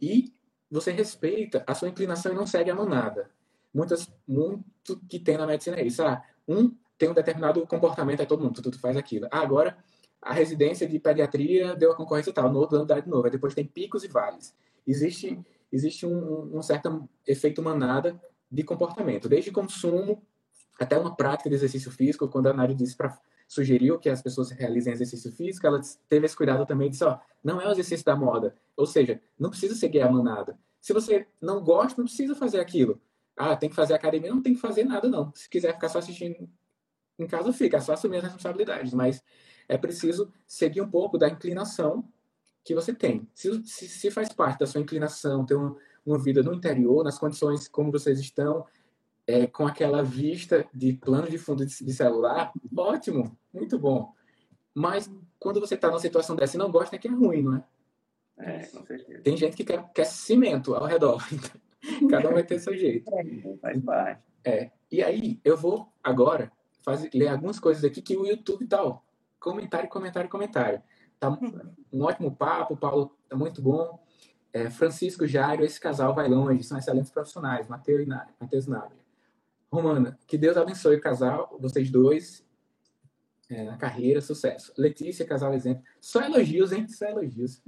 [0.00, 0.32] e
[0.70, 3.30] você respeita a sua inclinação e não segue a manada.
[3.74, 6.02] Muitas, muito que tem na medicina é isso.
[6.02, 9.26] Ah, um tem um determinado comportamento, é todo mundo, tudo faz aquilo.
[9.30, 9.76] Ah, agora,
[10.20, 13.24] a residência de pediatria deu a concorrência tal, no outro ano dá de novo.
[13.24, 14.54] Aí depois tem picos e vales.
[14.86, 15.40] Existe,
[15.72, 20.22] existe um, um certo efeito manada de comportamento, desde consumo
[20.78, 23.18] até uma prática de exercício físico, quando a Nádia disse para
[23.50, 27.18] sugeriu que as pessoas realizem exercício físico, ela teve esse cuidado também de dizer, ó,
[27.42, 28.54] não é o exercício da moda.
[28.76, 30.56] Ou seja, não precisa seguir a manada.
[30.80, 33.00] Se você não gosta, não precisa fazer aquilo.
[33.36, 35.32] Ah, tem que fazer academia, não tem que fazer nada, não.
[35.34, 36.48] Se quiser ficar só assistindo
[37.18, 38.94] em casa, fica, é só assumir as responsabilidades.
[38.94, 39.20] Mas
[39.68, 42.08] é preciso seguir um pouco da inclinação
[42.62, 43.28] que você tem.
[43.34, 47.18] Se, se, se faz parte da sua inclinação ter uma, uma vida no interior, nas
[47.18, 48.64] condições como vocês estão,
[49.26, 54.12] é, com aquela vista de plano de fundo de, de celular, ótimo, muito bom.
[54.74, 57.56] Mas quando você está numa situação dessa e não gosta, é que é ruim, não
[57.56, 57.64] é?
[58.38, 59.22] É, com certeza.
[59.22, 61.22] Tem gente que quer, quer cimento ao redor.
[62.10, 63.12] Cada um vai ter seu jeito.
[63.14, 64.22] É, faz parte.
[64.44, 64.70] É.
[64.90, 66.50] E aí, eu vou agora
[66.82, 69.04] fazer, ler algumas coisas aqui que o YouTube tal.
[69.38, 70.82] Comentário, comentário, comentário.
[71.18, 71.30] Tá
[71.92, 73.98] um ótimo papo, Paulo tá muito bom.
[74.52, 78.99] É, Francisco Jairo, esse casal vai longe, são excelentes profissionais, Mateus e Matheus Nádia.
[79.72, 82.44] Romana, que Deus abençoe o casal, vocês dois,
[83.48, 84.72] é, na carreira, sucesso.
[84.76, 85.82] Letícia, casal exemplo.
[86.00, 86.88] Só elogios, hein?
[86.88, 87.62] Só elogios.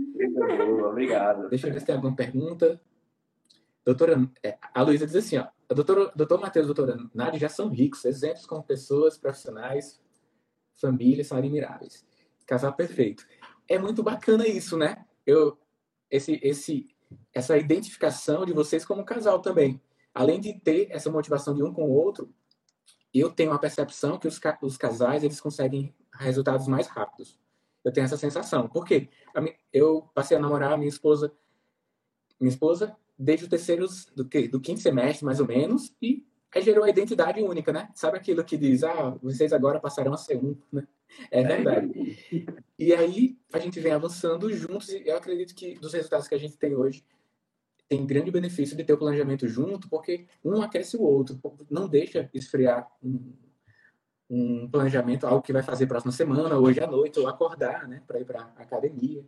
[0.88, 1.48] Obrigado.
[1.48, 2.80] Deixa eu ver se tem alguma pergunta.
[3.84, 5.48] Doutora, é, a Luísa diz assim, ó.
[5.72, 10.00] Doutor, doutor Matheus e doutora Nádia já são ricos, exemplos como pessoas, profissionais,
[10.74, 12.06] famílias, são admiráveis.
[12.46, 13.26] Casal perfeito.
[13.66, 15.04] É muito bacana isso, né?
[15.26, 15.58] Eu,
[16.10, 16.94] esse, esse,
[17.32, 19.80] essa identificação de vocês como casal também
[20.14, 22.32] além de ter essa motivação de um com o outro,
[23.12, 27.38] eu tenho a percepção que os, os casais eles conseguem resultados mais rápidos.
[27.84, 28.68] Eu tenho essa sensação.
[28.68, 29.08] Por quê?
[29.72, 31.32] Eu passei a namorar a minha esposa
[32.42, 36.84] minha esposa, desde o terceiro, do, do quinto semestre, mais ou menos, e aí gerou
[36.84, 37.88] a identidade única, né?
[37.94, 40.86] Sabe aquilo que diz, ah, vocês agora passarão a ser um, né?
[41.30, 41.92] É verdade.
[42.78, 46.38] E aí a gente vem avançando juntos e eu acredito que dos resultados que a
[46.38, 47.04] gente tem hoje,
[47.92, 51.38] tem grande benefício de ter o planejamento junto, porque um aquece o outro,
[51.70, 53.34] não deixa esfriar um,
[54.30, 58.18] um planejamento, algo que vai fazer próxima semana, hoje à noite, ou acordar, né, para
[58.18, 59.22] ir para academia.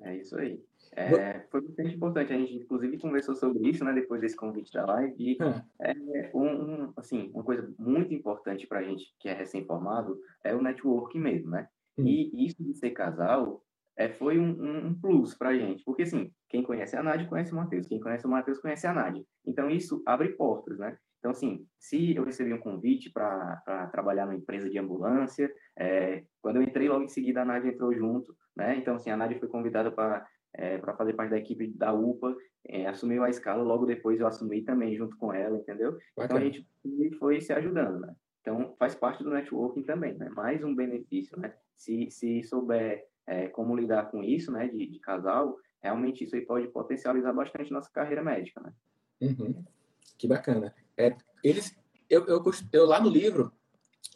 [0.00, 0.62] É isso aí.
[0.92, 2.32] É, foi bastante importante.
[2.32, 5.14] A gente, inclusive, conversou sobre isso, né, depois desse convite da live.
[5.18, 5.60] E hum.
[5.80, 10.54] é, um, um, assim, uma coisa muito importante para a gente que é recém-formado é
[10.54, 11.68] o networking mesmo, né?
[11.98, 12.06] Hum.
[12.06, 13.65] E isso de ser casal
[13.96, 15.82] é, foi um, um plus para a gente.
[15.84, 17.86] Porque, assim, quem conhece a Nádia conhece o Matheus.
[17.86, 19.24] Quem conhece o Matheus conhece a Nádia.
[19.46, 20.96] Então, isso abre portas, né?
[21.18, 26.56] Então, assim, se eu recebi um convite para trabalhar numa empresa de ambulância, é, quando
[26.56, 28.76] eu entrei, logo em seguida a Nádia entrou junto, né?
[28.76, 32.34] Então, assim, a Nádia foi convidada para é, para fazer parte da equipe da UPA,
[32.66, 35.96] é, assumiu a escala, logo depois eu assumi também junto com ela, entendeu?
[36.18, 36.66] Então a gente
[37.18, 38.14] foi se ajudando, né?
[38.40, 40.28] Então faz parte do networking também, né?
[40.30, 41.54] Mais um benefício, né?
[41.76, 46.42] Se, se souber é, como lidar com isso, né, de, de, casal, realmente isso aí
[46.42, 48.72] pode potencializar bastante nossa carreira médica, né?
[49.20, 49.64] Uhum.
[50.16, 50.74] Que bacana.
[50.96, 51.76] É, eles,
[52.08, 53.52] eu, eu, eu lá no livro,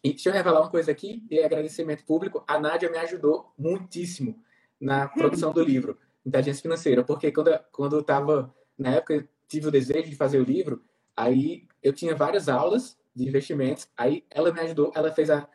[0.05, 4.43] e deixa eu revelar uma coisa aqui, e agradecimento público, a Nádia me ajudou muitíssimo
[4.81, 9.71] na produção do livro inteligência financeira, porque quando, quando eu estava, na época, tive o
[9.71, 10.83] desejo de fazer o livro,
[11.17, 15.49] aí eu tinha várias aulas de investimentos, aí ela me ajudou, ela fez a,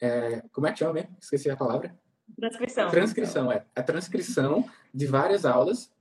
[0.00, 1.16] é, como é que chama mesmo?
[1.20, 1.96] Esqueci a palavra.
[2.42, 2.90] Transcrição.
[2.90, 3.64] Transcrição, é.
[3.72, 5.92] A transcrição de várias aulas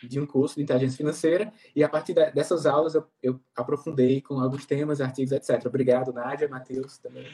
[0.00, 4.38] de um curso de inteligência financeira e a partir dessas aulas eu, eu, aprofundei com
[4.38, 5.66] alguns temas, artigos, etc.
[5.66, 7.26] Obrigado, Nádia, Matheus também.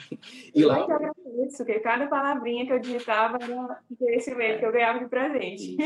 [0.55, 0.87] E lá...
[1.35, 5.77] Agradeço, que cada palavrinha que eu digitava era conhecimento que eu ganhava de presente.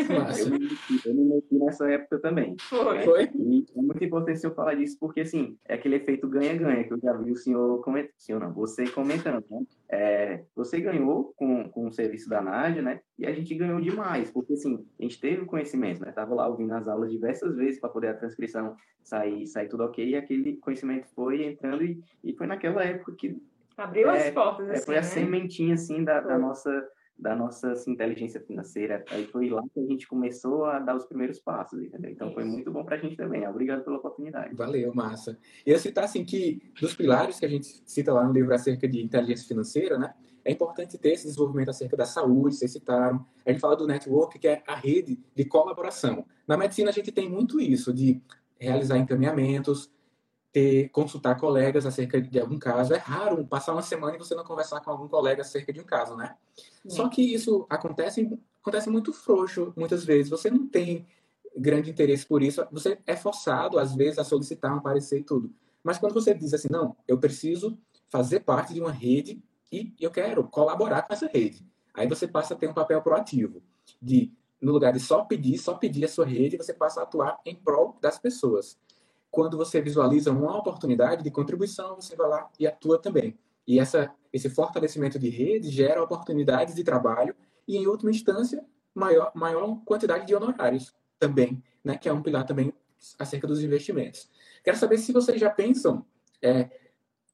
[1.06, 2.54] eu, me meti nessa época também.
[2.60, 2.98] Foi.
[2.98, 3.04] Né?
[3.04, 3.30] Foi?
[3.34, 7.00] E é muito importante eu falar disso, porque assim, é aquele efeito ganha-ganha que eu
[7.00, 9.62] já vi o senhor comentando, senhor não, você comentando, né?
[9.88, 13.00] É, você ganhou com, com o serviço da Nádia, né?
[13.18, 16.12] E a gente ganhou demais, porque assim, a gente teve o conhecimento, né?
[16.12, 20.06] Tava lá ouvindo as aulas diversas vezes para poder a transcrição sair, sair tudo ok,
[20.06, 23.40] e aquele conhecimento foi entrando e, e foi naquela época que
[23.82, 25.26] abriu é, as portas, assim, é, foi a assim, né?
[25.26, 26.88] sementinha assim da, da nossa
[27.18, 29.04] da nossa assim, inteligência financeira.
[29.10, 32.12] Aí foi lá que a gente começou a dar os primeiros passos, entendeu?
[32.12, 33.46] Então foi muito bom para a gente também.
[33.46, 34.54] Obrigado pela oportunidade.
[34.54, 35.36] Valeu, massa.
[35.66, 38.86] E eu citar assim que dos pilares que a gente cita lá no livro acerca
[38.86, 40.14] de inteligência financeira, né?
[40.44, 43.26] É importante ter esse desenvolvimento acerca da saúde, vocês citaram.
[43.44, 46.24] A gente fala do network, que é a rede de colaboração.
[46.46, 48.22] Na medicina a gente tem muito isso, de
[48.58, 49.92] realizar encaminhamentos,
[50.52, 52.94] ter, consultar colegas acerca de algum caso.
[52.94, 55.84] É raro passar uma semana e você não conversar com algum colega acerca de um
[55.84, 56.36] caso, né?
[56.86, 60.30] Só que isso acontece, acontece muito frouxo, muitas vezes.
[60.30, 61.06] Você não tem
[61.56, 62.66] grande interesse por isso.
[62.72, 65.52] Você é forçado, às vezes, a solicitar um parecer e tudo.
[65.82, 70.10] Mas quando você diz assim, não, eu preciso fazer parte de uma rede e eu
[70.10, 71.66] quero colaborar com essa rede.
[71.94, 73.62] Aí você passa a ter um papel proativo
[74.00, 77.38] de no lugar de só pedir, só pedir a sua rede, você passa a atuar
[77.44, 78.76] em prol das pessoas
[79.30, 83.38] quando você visualiza uma oportunidade de contribuição, você vai lá e atua também.
[83.66, 87.34] E essa, esse fortalecimento de rede gera oportunidades de trabalho
[87.66, 88.64] e, em última instância,
[88.94, 92.72] maior, maior quantidade de honorários também, né, que é um pilar também
[93.18, 94.28] acerca dos investimentos.
[94.64, 96.04] Quero saber se vocês já pensam,
[96.40, 96.70] é,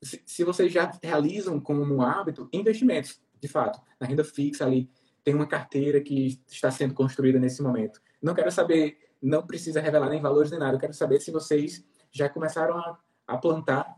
[0.02, 4.90] se, se vocês já realizam como um hábito investimentos, de fato, na renda fixa ali,
[5.22, 8.00] tem uma carteira que está sendo construída nesse momento.
[8.20, 10.76] Não quero saber não precisa revelar nem valores nem nada.
[10.76, 13.96] Eu quero saber se vocês já começaram a, a plantar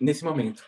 [0.00, 0.64] nesse momento.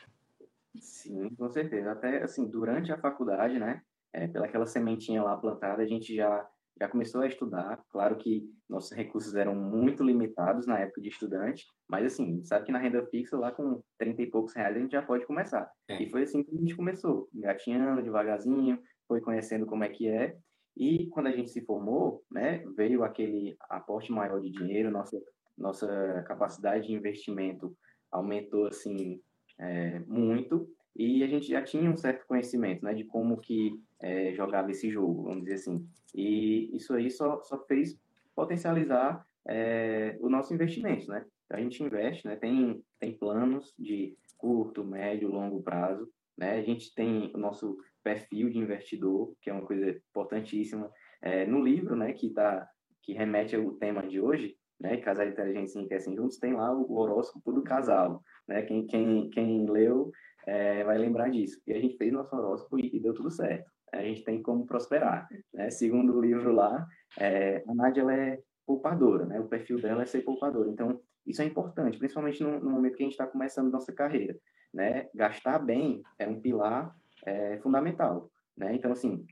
[0.79, 1.93] Sim, com certeza.
[1.93, 3.83] Até assim, durante a faculdade, né?
[4.13, 6.47] É, pelaquela sementinha lá plantada, a gente já,
[6.79, 7.83] já começou a estudar.
[7.89, 12.73] Claro que nossos recursos eram muito limitados na época de estudante, mas assim, sabe que
[12.73, 15.71] na renda fixa, lá com 30 e poucos reais, a gente já pode começar.
[15.89, 16.03] É.
[16.03, 20.37] E foi assim que a gente começou, gatinhando devagarzinho, foi conhecendo como é que é.
[20.77, 25.21] E quando a gente se formou, né, veio aquele aporte maior de dinheiro, nossa,
[25.57, 27.77] nossa capacidade de investimento
[28.11, 29.21] aumentou assim
[29.59, 34.35] é, muito e a gente já tinha um certo conhecimento, né, de como que é,
[34.35, 35.87] jogava esse jogo, vamos dizer assim.
[36.15, 37.99] E isso aí só, só fez
[38.35, 41.25] potencializar é, o nosso investimento, né?
[41.47, 42.37] Então a gente investe, né?
[42.37, 46.59] Tem tem planos de curto, médio, longo prazo, né?
[46.59, 50.91] A gente tem o nosso perfil de investidor, que é uma coisa importantíssima.
[51.21, 52.69] É, no livro, né, que, tá,
[53.03, 56.93] que remete ao tema de hoje, né, Casal Inteligente e Enriquecem Juntos, tem lá o
[56.95, 58.21] horóscopo do casal.
[58.49, 58.63] Né?
[58.63, 60.11] Quem, quem, quem leu
[60.47, 61.61] é, vai lembrar disso.
[61.67, 63.71] E a gente fez nosso horóscopo e, e deu tudo certo.
[63.93, 65.29] A gente tem como prosperar.
[65.53, 65.71] Né?
[65.71, 66.87] Segundo o livro lá,
[67.19, 69.39] é, a Nádia ela é poupadora, né?
[69.39, 70.69] O perfil dela é ser poupadora.
[70.71, 74.37] Então, isso é importante, principalmente no, no momento que a gente está começando nossa carreira,
[74.73, 75.09] né?
[75.15, 78.75] Gastar bem é um pilar é, fundamental, né?
[78.75, 79.25] Então, assim,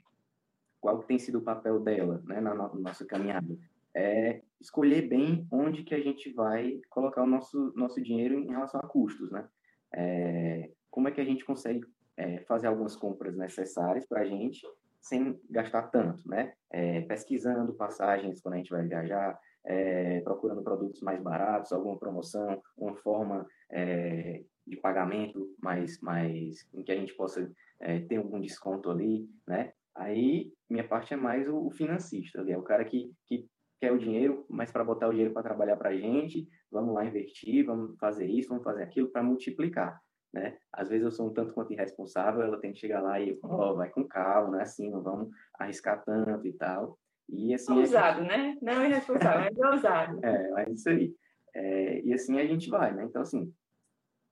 [0.80, 3.56] qual tem sido o papel dela, né, na, na nossa caminhada?
[3.94, 8.80] É escolher bem onde que a gente vai colocar o nosso nosso dinheiro em relação
[8.80, 9.48] a custos, né?
[9.92, 11.84] É, como é que a gente consegue
[12.16, 14.60] é, fazer algumas compras necessárias para a gente
[15.00, 16.52] sem gastar tanto, né?
[16.70, 22.62] É, pesquisando passagens quando a gente vai viajar, é, procurando produtos mais baratos, alguma promoção,
[22.76, 27.50] uma forma é, de pagamento mais, mais em que a gente possa
[27.80, 29.72] é, ter algum desconto ali, né?
[29.94, 33.48] Aí minha parte é mais o, o financista, ali, é o cara que, que
[33.80, 37.04] quer o dinheiro, mas para botar o dinheiro para trabalhar para a gente, vamos lá
[37.04, 40.00] investir, vamos fazer isso, vamos fazer aquilo para multiplicar
[40.32, 40.56] né?
[40.72, 43.72] Às vezes eu sou um tanto quanto irresponsável, ela tem que chegar lá e, ó,
[43.72, 46.98] oh, vai com calma, não é assim, não vamos arriscar tanto e tal.
[47.28, 47.78] E assim...
[47.78, 48.28] Ousado, gente...
[48.28, 48.56] né?
[48.62, 50.20] Não irresponsável, mas é ousado.
[50.24, 51.14] é, é isso aí.
[51.54, 53.04] É, e assim a gente vai, né?
[53.04, 53.52] Então, assim,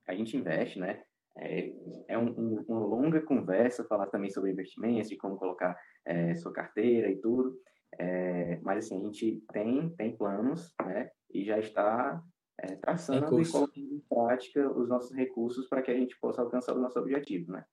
[0.07, 1.03] a gente investe, né?
[1.37, 1.73] É,
[2.09, 6.53] é um, um, uma longa conversa falar também sobre investimentos, de como colocar é, sua
[6.53, 7.57] carteira e tudo.
[7.99, 11.11] É, mas assim, a gente tem, tem planos, né?
[11.33, 12.23] E já está
[12.61, 16.75] é, traçando e colocando em prática os nossos recursos para que a gente possa alcançar
[16.75, 17.65] o nosso objetivo, né?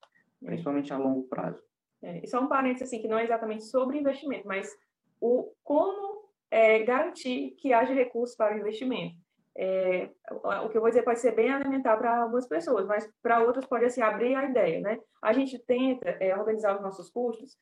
[0.44, 1.62] Principalmente a longo prazo.
[2.02, 4.70] É, e só um parênteses assim, que não é exatamente sobre investimento, mas
[5.20, 9.16] o como é, garantir que haja recursos para o investimento.
[9.58, 10.10] É,
[10.64, 13.66] o que eu vou dizer pode ser bem alimentar para algumas pessoas, mas para outras
[13.66, 15.00] pode assim, abrir a ideia, né?
[15.22, 17.58] A gente tenta é, organizar os nossos custos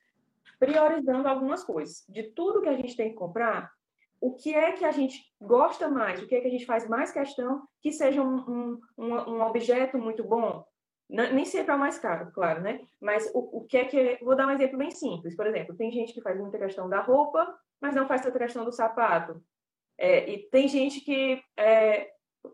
[0.59, 2.03] priorizando algumas coisas.
[2.09, 3.71] De tudo que a gente tem que comprar,
[4.19, 6.87] o que é que a gente gosta mais, o que é que a gente faz
[6.87, 10.65] mais questão que seja um, um, um, objeto muito bom.
[11.09, 12.79] nem sempre é o mais caro, claro, né?
[13.01, 14.17] Mas o, o que é que.
[14.23, 15.35] Vou dar um exemplo bem simples.
[15.35, 18.63] Por exemplo, tem gente que faz muita questão da roupa, mas não faz tanta questão
[18.63, 19.43] do sapato.
[19.97, 22.09] É, e tem gente que é,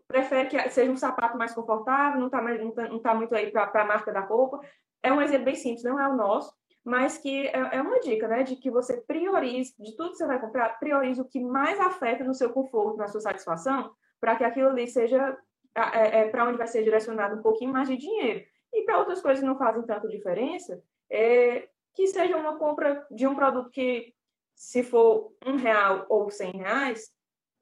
[0.06, 3.50] prefere que seja um sapato mais confortável, não está não tá, não tá muito aí
[3.50, 4.60] para a marca da roupa.
[5.02, 6.52] É um exemplo bem simples, não é o nosso,
[6.84, 10.26] mas que é, é uma dica, né, de que você priorize, de tudo que você
[10.26, 14.44] vai comprar, priorize o que mais afeta no seu conforto, na sua satisfação, para que
[14.44, 15.36] aquilo ali seja
[15.74, 18.44] é, é, para onde vai ser direcionado um pouquinho mais de dinheiro.
[18.72, 23.26] E para outras coisas que não fazem tanta diferença, é, que seja uma compra de
[23.26, 24.14] um produto que,
[24.54, 27.10] se for um real ou cem reais,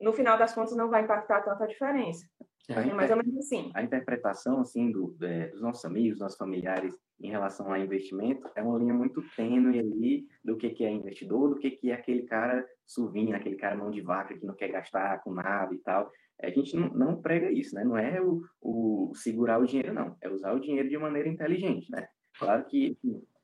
[0.01, 2.27] no final das contas não vai impactar tanta diferença.
[2.69, 3.71] É mais ou menos assim.
[3.75, 8.49] A interpretação assim do, é, dos nossos amigos, dos nossos familiares em relação a investimento
[8.55, 11.95] é uma linha muito tênue ali do que, que é investidor, do que, que é
[11.95, 15.79] aquele cara suvinho, aquele cara mão de vaca que não quer gastar com nada e
[15.79, 16.11] tal.
[16.43, 17.83] A gente não, não prega isso, né?
[17.83, 20.15] Não é o, o, segurar o dinheiro, não.
[20.21, 22.07] É usar o dinheiro de maneira inteligente, né?
[22.39, 22.97] Claro que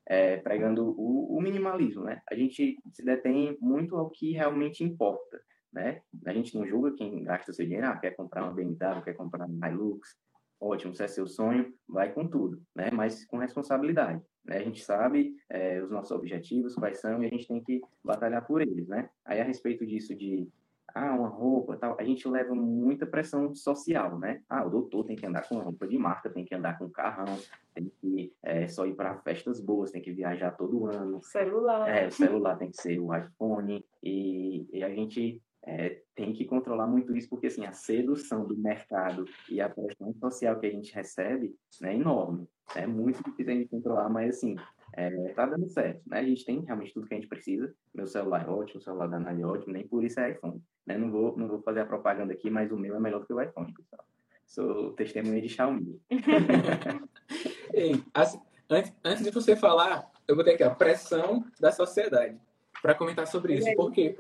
[0.07, 2.21] é, pregando o, o minimalismo, né?
[2.31, 5.41] A gente se detém muito ao que realmente importa
[5.75, 6.01] né?
[6.25, 9.47] A gente não julga quem gasta seu dinheiro, ah, quer comprar uma BMW, quer comprar
[9.47, 10.17] uma Hilux,
[10.61, 12.91] ótimo, se é seu sonho, vai com tudo, né?
[12.93, 14.59] Mas com responsabilidade, né?
[14.59, 18.47] A gente sabe é, os nossos objetivos, quais são, e a gente tem que batalhar
[18.47, 19.11] por eles, né?
[19.25, 20.49] Aí, a respeito disso de,
[20.95, 24.41] ah, uma roupa, tal, a gente leva muita pressão social, né?
[24.49, 27.37] Ah, o doutor tem que andar com roupa de marca, tem que andar com carrão,
[27.75, 31.21] tem que é, só ir para festas boas, tem que viajar todo ano.
[31.23, 31.89] Celular.
[31.89, 36.45] É, o celular tem que ser o iPhone, e, e a gente é, tem que
[36.45, 40.71] controlar muito isso, porque assim, a sedução do mercado e a pressão social que a
[40.71, 42.47] gente recebe né, é enorme.
[42.75, 44.57] É muito difícil a gente controlar, mas assim,
[44.93, 46.03] é, tá dando certo.
[46.07, 46.21] Né?
[46.21, 47.75] A gente tem realmente tudo que a gente precisa.
[47.95, 50.63] Meu celular é ótimo, o celular da Nani é ótimo, nem por isso é iPhone.
[50.87, 50.99] Né?
[50.99, 53.33] Não, vou, não vou fazer a propaganda aqui, mas o meu é melhor do que
[53.33, 54.05] o iPhone, pessoal.
[54.47, 55.99] Sou testemunha de Xiaomi.
[57.73, 62.39] Ei, assim, antes, antes de você falar, eu vou ter aqui a pressão da sociedade
[62.83, 63.75] para comentar sobre isso.
[63.75, 64.15] Por quê?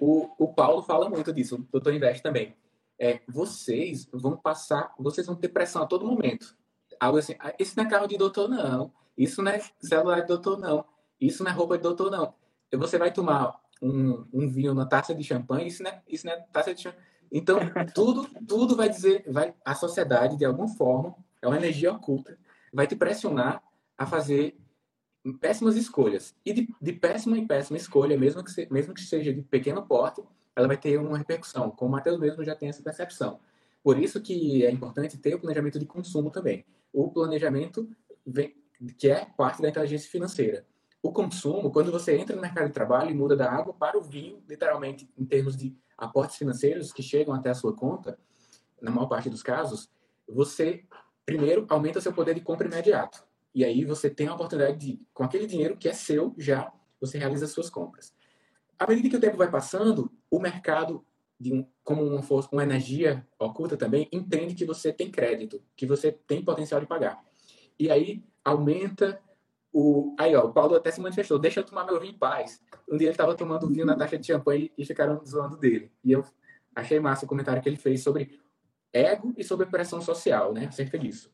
[0.00, 2.56] O, o Paulo fala muito disso, o doutor Investe também.
[2.98, 6.56] É, vocês vão passar, vocês vão ter pressão a todo momento.
[6.98, 8.92] Algo assim, ah, isso não é carro de doutor, não.
[9.16, 10.86] Isso não é celular de doutor, não.
[11.20, 12.34] Isso não é roupa de doutor, não.
[12.72, 16.32] Você vai tomar um, um vinho na taça de champanhe, isso não é, isso não
[16.32, 17.04] é taça de champanhe.
[17.30, 17.58] Então,
[17.94, 22.38] tudo, tudo vai dizer, vai, a sociedade, de alguma forma, é uma energia oculta,
[22.72, 23.62] vai te pressionar
[23.98, 24.58] a fazer
[25.40, 26.34] péssimas escolhas.
[26.44, 29.82] E de, de, péssima em péssima escolha, mesmo que, se, mesmo que seja de pequeno
[29.86, 30.22] porte,
[30.56, 31.70] ela vai ter uma repercussão.
[31.70, 33.40] Como o Matheus mesmo já tem essa percepção.
[33.82, 36.64] Por isso que é importante ter o planejamento de consumo também.
[36.92, 37.88] O planejamento
[38.26, 38.54] vem,
[38.98, 40.66] que é parte da inteligência financeira.
[41.02, 44.02] O consumo, quando você entra no mercado de trabalho e muda da água para o
[44.02, 48.18] vinho, literalmente em termos de aportes financeiros que chegam até a sua conta,
[48.80, 49.90] na maior parte dos casos,
[50.28, 50.84] você
[51.24, 53.24] primeiro aumenta seu poder de compra imediato.
[53.54, 57.18] E aí você tem a oportunidade de, com aquele dinheiro que é seu, já você
[57.18, 58.14] realiza as suas compras.
[58.78, 61.04] À medida que o tempo vai passando, o mercado,
[61.44, 66.12] um, como uma força, uma energia oculta também, entende que você tem crédito, que você
[66.12, 67.22] tem potencial de pagar.
[67.78, 69.20] E aí aumenta
[69.72, 70.14] o.
[70.18, 72.62] Aí, ó, o Paulo até se manifestou: deixa eu tomar meu vinho em paz.
[72.88, 75.90] Um dia ele estava tomando vinho na taxa de champanhe e ficaram zoando dele.
[76.04, 76.24] E eu
[76.74, 78.38] achei massa o comentário que ele fez sobre
[78.92, 80.66] ego e sobre pressão social, né?
[80.66, 81.32] Acerca disso.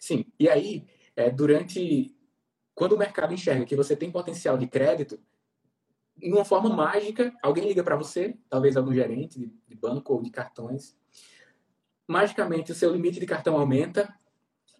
[0.00, 0.86] Sim, e aí,
[1.16, 2.14] é, durante.
[2.74, 5.20] Quando o mercado enxerga que você tem potencial de crédito,
[6.16, 10.22] de uma forma mágica, alguém liga para você, talvez algum gerente de, de banco ou
[10.22, 10.96] de cartões.
[12.08, 14.14] Magicamente, o seu limite de cartão aumenta.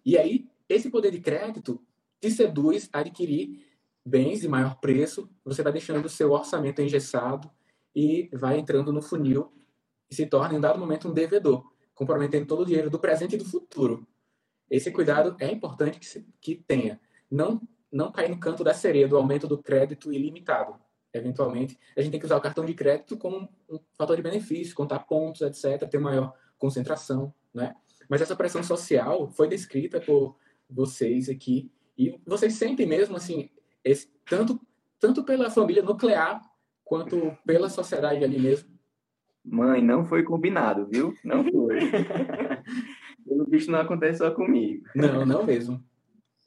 [0.05, 1.81] E aí, esse poder de crédito
[2.19, 3.65] te seduz a adquirir
[4.05, 5.29] bens de maior preço.
[5.45, 7.49] Você vai deixando o seu orçamento engessado
[7.95, 9.51] e vai entrando no funil
[10.09, 11.63] e se torna, em dado momento, um devedor,
[11.93, 14.07] comprometendo todo o dinheiro do presente e do futuro.
[14.73, 16.99] Esse cuidado é importante que, se, que tenha.
[17.29, 17.61] Não,
[17.91, 20.73] não cair no canto da sereia do aumento do crédito ilimitado.
[21.13, 24.73] Eventualmente, a gente tem que usar o cartão de crédito como um fator de benefício,
[24.73, 27.75] contar pontos, etc., ter maior concentração, né?
[28.09, 30.35] Mas essa pressão social foi descrita por
[30.67, 33.51] vocês aqui e vocês sentem mesmo assim,
[33.83, 34.59] esse, tanto
[34.99, 36.41] tanto pela família nuclear
[36.83, 38.73] quanto pela sociedade ali mesmo.
[39.45, 41.13] Mãe, não foi combinado, viu?
[41.23, 41.77] Não foi.
[43.33, 44.85] Pelo bicho não acontece só comigo.
[44.95, 45.83] Não, não mesmo.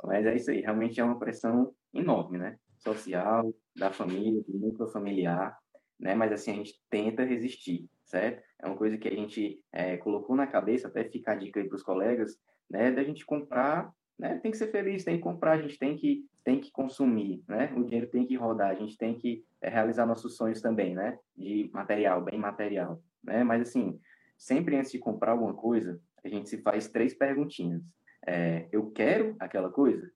[0.05, 2.57] Mas é isso aí, realmente é uma pressão enorme, né?
[2.79, 5.59] Social, da família, do núcleo familiar,
[5.99, 6.15] né?
[6.15, 8.41] Mas assim, a gente tenta resistir, certo?
[8.63, 11.67] É uma coisa que a gente é, colocou na cabeça, até ficar a dica aí
[11.67, 12.39] para os colegas,
[12.71, 12.93] né?
[12.93, 14.39] Da gente comprar, né?
[14.39, 17.73] Tem que ser feliz, tem que comprar, a gente tem que, tem que consumir, né?
[17.77, 21.19] O dinheiro tem que rodar, a gente tem que é, realizar nossos sonhos também, né?
[21.37, 23.43] De material, bem material, né?
[23.43, 23.99] Mas assim,
[24.39, 27.83] sempre antes de comprar alguma coisa, a gente se faz três perguntinhas.
[28.27, 30.11] É, eu quero aquela coisa?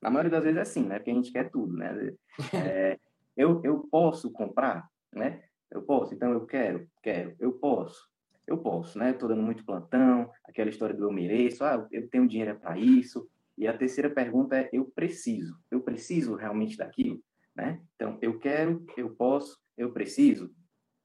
[0.00, 0.98] Na maioria das vezes é assim, né?
[0.98, 2.14] Porque a gente quer tudo, né?
[2.54, 2.98] É,
[3.36, 5.42] eu, eu posso comprar, né?
[5.70, 8.08] Eu posso, então eu quero, quero, eu posso,
[8.46, 9.10] eu posso, né?
[9.10, 13.28] Estou dando muito plantão, aquela história do eu mereço, ah, eu tenho dinheiro para isso.
[13.58, 17.20] E a terceira pergunta é eu preciso, eu preciso realmente daquilo,
[17.54, 17.80] né?
[17.94, 20.54] Então eu quero, eu posso, eu preciso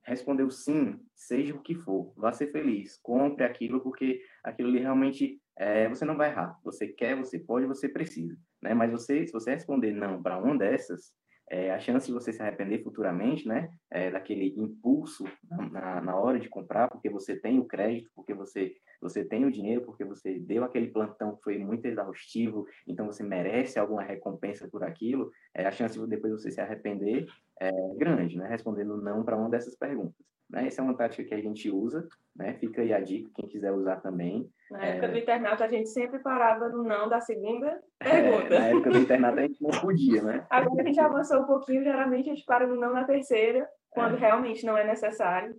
[0.03, 5.39] respondeu sim, seja o que for, vá ser feliz, compre aquilo, porque aquilo ali realmente
[5.57, 6.59] é, você não vai errar.
[6.63, 8.37] Você quer, você pode, você precisa.
[8.61, 8.73] Né?
[8.73, 11.13] Mas você, se você responder não para uma dessas,
[11.51, 15.25] é, a chance de você se arrepender futuramente, né, é, daquele impulso
[15.69, 19.51] na, na, hora de comprar, porque você tem o crédito, porque você, você tem o
[19.51, 24.65] dinheiro, porque você deu aquele plantão que foi muito exaustivo, então você merece alguma recompensa
[24.69, 27.27] por aquilo, é, a chance de depois você se arrepender
[27.59, 30.25] é grande, né, respondendo não para uma dessas perguntas.
[30.49, 30.67] Né?
[30.67, 32.53] Essa é uma tática que a gente usa, né?
[32.55, 34.49] Fica aí a dica, quem quiser usar também.
[34.71, 35.11] Na época é...
[35.11, 38.53] do internato, a gente sempre parava no não da segunda pergunta.
[38.53, 40.47] É, na época do internato, a gente não podia, né?
[40.49, 44.15] Agora a gente avançou um pouquinho, geralmente a gente para no não na terceira, quando
[44.15, 44.19] é.
[44.19, 45.53] realmente não é necessário.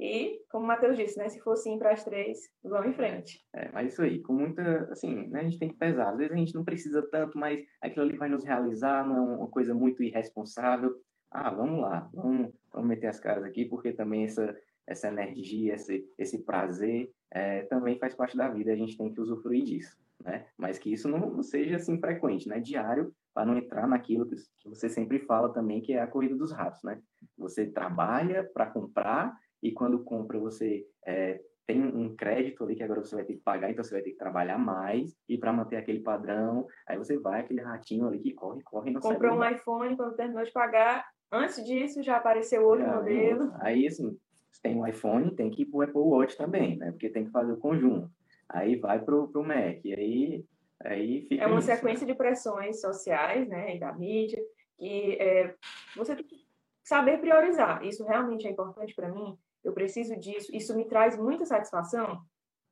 [0.00, 1.28] E, como o Matheus disse, né?
[1.28, 3.38] Se for sim para as três, vamos em frente.
[3.54, 6.10] É, mas isso aí, com muita, assim, né, a gente tem que pesar.
[6.10, 9.36] Às vezes a gente não precisa tanto, mas aquilo ali vai nos realizar, não é
[9.36, 10.94] uma coisa muito irresponsável.
[11.30, 16.04] Ah, vamos lá, vamos, vamos meter as caras aqui, porque também essa, essa energia, esse,
[16.18, 20.46] esse prazer é, também faz parte da vida, a gente tem que usufruir disso, né?
[20.56, 22.60] Mas que isso não seja assim frequente, né?
[22.60, 26.34] Diário, para não entrar naquilo que, que você sempre fala também, que é a corrida
[26.34, 27.00] dos ratos, né?
[27.38, 33.02] Você trabalha para comprar e quando compra você é, tem um crédito ali que agora
[33.02, 35.76] você vai ter que pagar, então você vai ter que trabalhar mais e para manter
[35.76, 39.96] aquele padrão, aí você vai aquele ratinho ali que corre, corre, não Comprou um iPhone,
[39.96, 43.52] quando terminou de pagar, antes disso já apareceu outro modelo.
[43.60, 44.18] Aí assim,
[44.62, 46.90] tem um iPhone, tem que ir para o Apple Watch também, né?
[46.90, 48.10] Porque tem que fazer o conjunto.
[48.48, 50.44] Aí vai para o Mac, e aí,
[50.84, 52.12] aí fica É uma isso, sequência né?
[52.12, 54.42] de pressões sociais, né, e da mídia,
[54.76, 55.54] que é,
[55.96, 56.44] você tem que
[56.82, 57.84] saber priorizar.
[57.84, 62.20] Isso realmente é importante para mim, eu preciso disso, isso me traz muita satisfação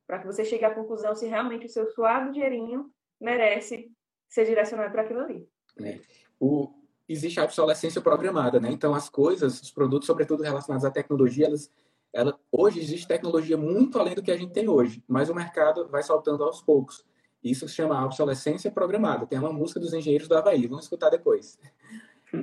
[0.05, 3.91] para que você chegue à conclusão se realmente o seu suado dinheirinho merece
[4.27, 5.47] ser direcionado para aquilo ali.
[5.81, 5.99] É.
[6.39, 6.73] O,
[7.09, 8.69] existe a obsolescência programada, né?
[8.71, 11.71] Então, as coisas, os produtos, sobretudo relacionados à tecnologia, elas,
[12.13, 15.87] ela, hoje existe tecnologia muito além do que a gente tem hoje, mas o mercado
[15.89, 17.03] vai saltando aos poucos.
[17.43, 19.25] Isso se chama obsolescência programada.
[19.25, 21.57] Tem uma música dos engenheiros do Havaí, vamos escutar depois.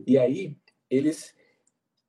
[0.05, 0.57] E aí,
[0.91, 1.35] eles.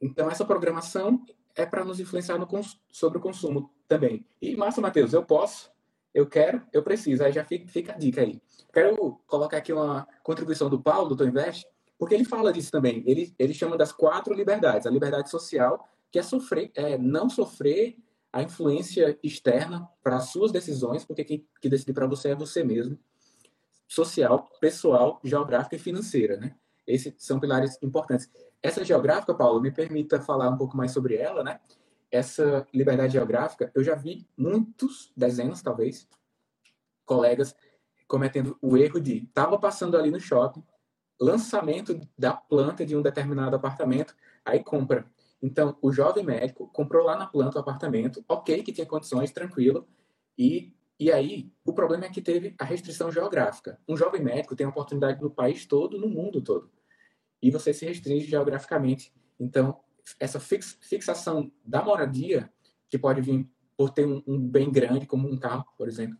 [0.01, 1.23] Então, essa programação
[1.55, 2.47] é para nos influenciar no,
[2.89, 4.25] sobre o consumo também.
[4.41, 5.71] E, Márcio Matheus, eu posso,
[6.13, 7.23] eu quero, eu preciso.
[7.23, 8.41] Aí já fica, fica a dica aí.
[8.73, 11.67] Quero colocar aqui uma contribuição do Paulo, do Invest,
[11.97, 13.03] porque ele fala disso também.
[13.05, 14.85] Ele, ele chama das quatro liberdades.
[14.85, 17.97] A liberdade social, que é, sofrer, é não sofrer
[18.31, 22.63] a influência externa para as suas decisões, porque quem que decide para você é você
[22.63, 22.99] mesmo.
[23.87, 26.55] Social, pessoal, geográfica e financeira, né?
[26.85, 28.29] Esses são pilares importantes.
[28.61, 31.59] Essa geográfica, Paulo, me permita falar um pouco mais sobre ela, né?
[32.11, 36.07] Essa liberdade geográfica, eu já vi muitos, dezenas talvez,
[37.05, 37.55] colegas
[38.07, 40.63] cometendo o erro de estava passando ali no shopping,
[41.19, 44.15] lançamento da planta de um determinado apartamento,
[44.45, 45.05] aí compra.
[45.41, 49.87] Então, o jovem médico comprou lá na planta o apartamento, ok, que tinha condições, tranquilo,
[50.37, 53.79] e, e aí o problema é que teve a restrição geográfica.
[53.87, 56.71] Um jovem médico tem oportunidade no país todo, no mundo todo,
[57.41, 59.13] e você se restringe geograficamente.
[59.39, 59.79] Então,
[60.19, 62.51] essa fix, fixação da moradia,
[62.89, 66.17] que pode vir por ter um, um bem grande, como um carro, por exemplo,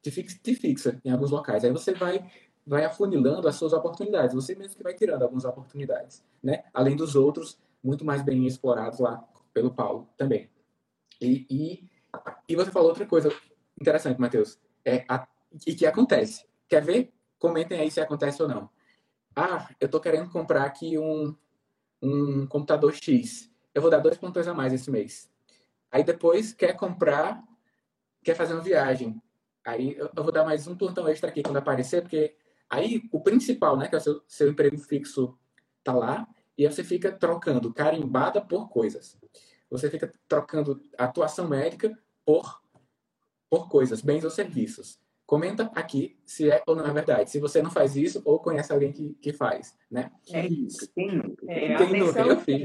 [0.00, 1.64] te te fixa em alguns locais.
[1.64, 2.30] Aí você vai
[2.66, 4.34] vai afunilando as suas oportunidades.
[4.34, 6.64] Você mesmo que vai tirando algumas oportunidades, né?
[6.72, 10.50] Além dos outros muito mais bem explorados lá pelo Paulo também.
[11.20, 11.90] E, e,
[12.48, 13.30] e você falou outra coisa
[13.78, 15.26] interessante, Matheus, é a,
[15.66, 16.46] e que acontece.
[16.68, 17.12] Quer ver?
[17.38, 18.70] Comentem aí se acontece ou não.
[19.36, 21.36] Ah, eu estou querendo comprar aqui um,
[22.00, 23.50] um computador X.
[23.74, 25.30] Eu vou dar dois plantões a mais esse mês.
[25.90, 27.42] Aí depois quer comprar,
[28.22, 29.20] quer fazer uma viagem.
[29.64, 32.34] Aí eu, eu vou dar mais um plantão extra aqui quando aparecer, porque
[32.74, 35.38] aí o principal, né, que é o seu, seu emprego fixo,
[35.82, 39.18] tá lá, e aí você fica trocando carimbada por coisas.
[39.70, 42.62] Você fica trocando atuação médica por,
[43.50, 45.00] por coisas, bens ou serviços.
[45.26, 47.30] Comenta aqui se é ou não é verdade.
[47.30, 50.12] Se você não faz isso ou conhece alguém que, que faz, né?
[50.30, 50.88] É isso.
[50.94, 51.50] Quem nunca?
[51.50, 52.20] É, Quem nunca?
[52.20, 52.62] Eu fiz.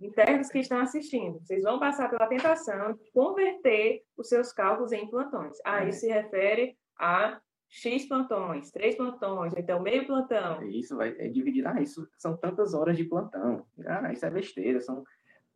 [0.00, 5.06] Internos que estão assistindo, vocês vão passar pela tentação de converter os seus cálculos em
[5.10, 5.58] plantões.
[5.62, 7.38] Ah, isso se refere a
[7.70, 10.60] X plantões, três plantões, então meio plantão.
[10.64, 11.64] Isso vai é dividir.
[11.66, 13.64] Ah, isso são tantas horas de plantão.
[13.86, 14.80] Ah, isso é besteira.
[14.80, 15.04] São,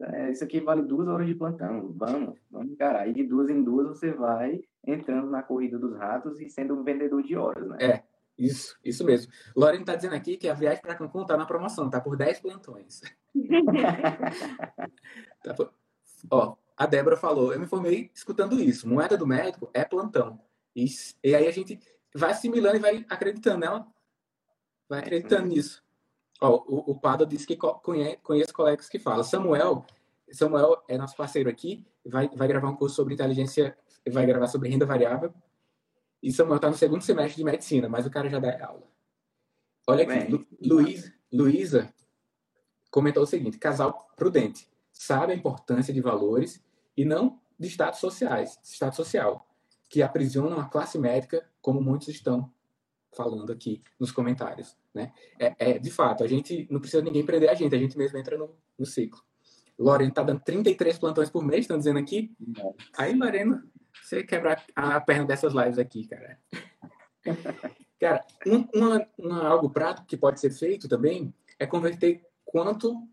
[0.00, 1.92] é, isso aqui vale duas horas de plantão.
[1.96, 3.08] Vamos, vamos encarar.
[3.08, 6.84] E de duas em duas você vai entrando na corrida dos ratos e sendo um
[6.84, 7.78] vendedor de horas, né?
[7.80, 8.02] É,
[8.38, 9.32] isso, isso mesmo.
[9.56, 12.38] Lorena está dizendo aqui que a viagem para Cancún está na promoção, tá por 10
[12.38, 13.00] plantões.
[15.42, 15.72] tá por...
[16.30, 18.88] Ó, a Débora falou, eu me formei escutando isso.
[18.88, 20.38] Moeda do médico é plantão.
[20.76, 20.86] E,
[21.22, 21.78] e aí a gente
[22.14, 23.86] vai assimilando e vai acreditando nela.
[24.88, 25.82] Vai acreditando nisso.
[26.40, 29.24] Ó, o, o Pado disse que conhece, conhece colegas que falam.
[29.24, 29.84] Samuel,
[30.30, 33.76] Samuel é nosso parceiro aqui, vai, vai gravar um curso sobre inteligência,
[34.10, 35.32] vai gravar sobre renda variável.
[36.22, 38.82] E Samuel está no segundo semestre de medicina, mas o cara já dá aula.
[39.86, 41.92] Olha aqui, Lu, Luiz, Luísa
[42.90, 46.62] comentou o seguinte: casal prudente, sabe a importância de valores
[46.96, 49.46] e não de status sociais, status social
[49.88, 52.52] que aprisionam a classe médica, como muitos estão
[53.16, 54.76] falando aqui nos comentários.
[54.92, 55.10] Né?
[55.38, 58.18] É, é, de fato, a gente não precisa ninguém prender a gente, a gente mesmo
[58.18, 59.22] entra no, no ciclo.
[59.78, 62.36] Lorena está dando 33 plantões por mês, estão dizendo aqui.
[62.98, 63.66] Aí, Lorena,
[64.02, 66.38] você quebra a perna dessas lives aqui, cara.
[67.98, 73.08] cara, um, uma, uma, algo prático que pode ser feito também é converter quanto,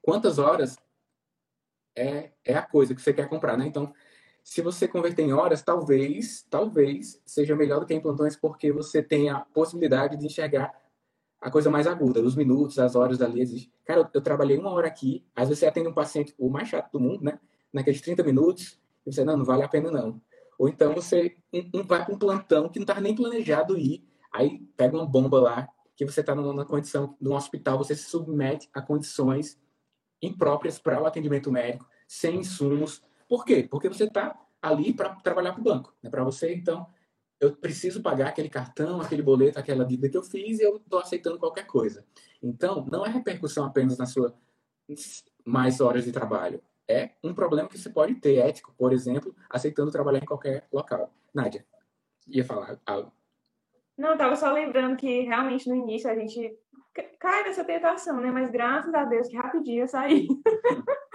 [0.00, 0.78] quantas horas
[1.94, 3.66] é, é a coisa que você quer comprar, né?
[3.66, 3.92] Então,
[4.50, 9.00] se você converter em horas, talvez, talvez seja melhor do que em plantões, porque você
[9.00, 10.74] tem a possibilidade de enxergar
[11.40, 13.20] a coisa mais aguda, os minutos, as horas.
[13.20, 13.72] Existe.
[13.84, 16.90] Cara, eu, trabalhei uma hora aqui, às vezes você atende um paciente, o mais chato
[16.90, 17.38] do mundo, né?
[17.72, 18.76] Naqueles 30 minutos,
[19.06, 20.20] e você, não, não vale a pena não.
[20.58, 21.36] Ou então você
[21.86, 25.68] vai para um plantão que não estava nem planejado ir, aí pega uma bomba lá,
[25.94, 29.56] que você está numa condição de um hospital, você se submete a condições
[30.20, 33.00] impróprias para o atendimento médico, sem insumos,
[33.30, 33.68] por quê?
[33.70, 35.94] Porque você está ali para trabalhar para o banco.
[36.02, 36.10] Né?
[36.10, 36.84] Para você, então,
[37.38, 40.98] eu preciso pagar aquele cartão, aquele boleto, aquela dívida que eu fiz e eu estou
[40.98, 42.04] aceitando qualquer coisa.
[42.42, 44.34] Então, não é repercussão apenas na sua
[45.44, 46.60] mais horas de trabalho.
[46.88, 51.14] É um problema que você pode ter, ético, por exemplo, aceitando trabalhar em qualquer local.
[51.32, 51.64] Nádia,
[52.26, 53.12] ia falar algo?
[53.96, 56.58] Não, estava só lembrando que realmente no início a gente
[57.18, 58.30] cai nessa tentação, né?
[58.30, 60.26] Mas graças a Deus que rapidinho eu saí.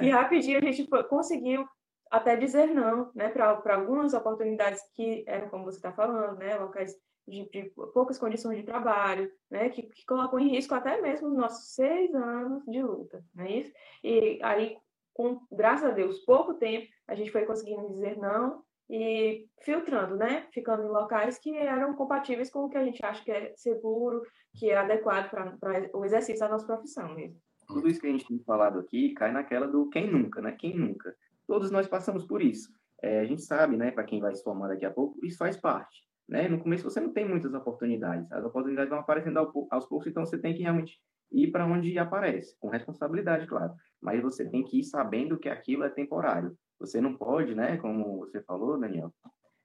[0.00, 1.66] E rapidinho a gente conseguiu
[2.10, 6.94] até dizer não, né, para algumas oportunidades que eram como você está falando, né, locais
[7.26, 11.36] de, de, poucas condições de trabalho, né, que, que colocam em risco até mesmo os
[11.36, 13.72] nossos seis anos de luta, não é isso?
[14.02, 14.78] E aí,
[15.12, 20.46] com, graças a Deus, pouco tempo, a gente foi conseguindo dizer não e filtrando, né,
[20.52, 24.22] ficando em locais que eram compatíveis com o que a gente acha que é seguro,
[24.56, 28.26] que é adequado para o exercício da nossa profissão mesmo tudo isso que a gente
[28.26, 30.52] tem falado aqui cai naquela do quem nunca, né?
[30.52, 31.14] Quem nunca.
[31.46, 32.70] Todos nós passamos por isso.
[33.02, 35.56] É, a gente sabe, né, para quem vai se formar daqui a pouco, isso faz
[35.56, 36.02] parte.
[36.28, 36.48] Né?
[36.48, 38.30] No começo você não tem muitas oportunidades.
[38.32, 40.98] As oportunidades vão aparecendo aos poucos, então você tem que realmente
[41.30, 43.72] ir para onde aparece, com responsabilidade, claro.
[44.00, 46.56] Mas você tem que ir sabendo que aquilo é temporário.
[46.78, 49.12] Você não pode, né, como você falou, Daniel,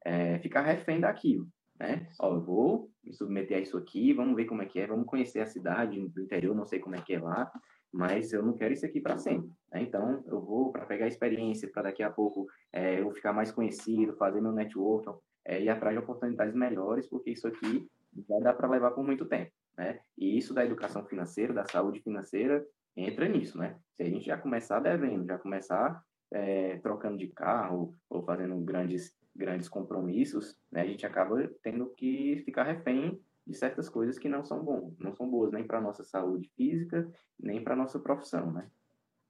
[0.06, 1.48] é, ficar refém daquilo.
[1.80, 2.08] Né?
[2.20, 5.06] Ó, eu vou me submeter a isso aqui, vamos ver como é que é, vamos
[5.06, 7.52] conhecer a cidade do interior, não sei como é que é lá,
[7.92, 9.52] mas eu não quero isso aqui para sempre.
[9.72, 9.84] Né?
[9.84, 14.16] Então, eu vou para pegar experiência, para daqui a pouco é, eu ficar mais conhecido,
[14.16, 15.12] fazer meu network,
[15.46, 17.88] é, ir atrás de oportunidades melhores, porque isso aqui
[18.28, 19.52] vai dar para levar por muito tempo.
[19.78, 20.00] Né?
[20.18, 23.58] E isso da educação financeira, da saúde financeira, entra nisso.
[23.58, 23.78] Né?
[23.96, 26.02] Se a gente já começar devendo, já começar
[26.34, 30.82] é, trocando de carro ou fazendo grandes, grandes compromissos, né?
[30.82, 35.14] a gente acaba tendo que ficar refém de certas coisas que não são bom, não
[35.14, 37.10] são boas nem para nossa saúde física,
[37.40, 38.70] nem para nossa profissão, né?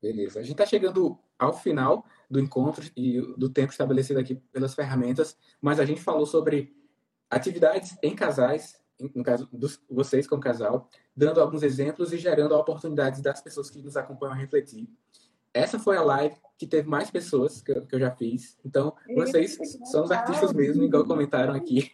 [0.01, 0.39] Beleza.
[0.39, 5.37] A gente está chegando ao final do encontro e do tempo estabelecido aqui pelas ferramentas,
[5.61, 6.75] mas a gente falou sobre
[7.29, 8.79] atividades em casais,
[9.15, 13.81] no caso dos vocês como casal, dando alguns exemplos e gerando oportunidades das pessoas que
[13.81, 14.87] nos acompanham a refletir.
[15.53, 18.57] Essa foi a live que teve mais pessoas que eu, que eu já fiz.
[18.65, 19.57] Então, vocês
[19.91, 21.91] são os artistas mesmo, igual comentaram aqui.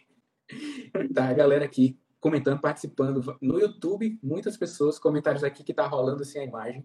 [1.14, 3.36] Tá, a galera aqui comentando, participando.
[3.40, 6.84] No YouTube, muitas pessoas, comentários aqui que tá rolando assim a imagem.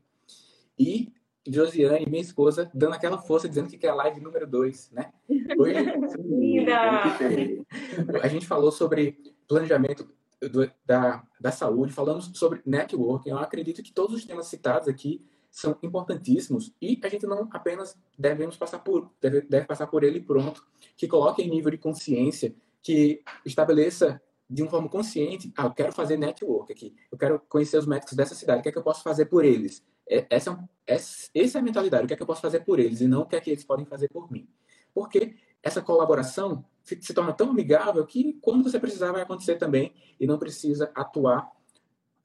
[0.77, 1.11] E
[1.47, 5.11] Josiane, minha esposa, dando aquela força, dizendo que quer a live número 2, né?
[5.57, 5.75] Hoje,
[8.21, 9.17] a gente falou sobre
[9.47, 10.07] planejamento
[10.41, 13.29] do, da, da saúde, falamos sobre networking.
[13.29, 15.23] Eu acredito que todos os temas citados aqui
[15.55, 20.19] são importantíssimos e a gente não apenas devemos passar por deve, deve passar por ele
[20.19, 20.61] pronto,
[20.97, 25.93] que coloque em nível de consciência, que estabeleça de uma forma consciente, ah, eu quero
[25.93, 28.83] fazer network aqui, eu quero conhecer os médicos dessa cidade, o que é que eu
[28.83, 29.81] posso fazer por eles?
[30.09, 30.51] É, essa,
[30.85, 32.99] é essa, essa é a mentalidade, o que é que eu posso fazer por eles
[32.99, 34.49] e não o que é que eles podem fazer por mim.
[34.93, 39.95] Porque essa colaboração se, se torna tão amigável que quando você precisar vai acontecer também
[40.19, 41.49] e não precisa atuar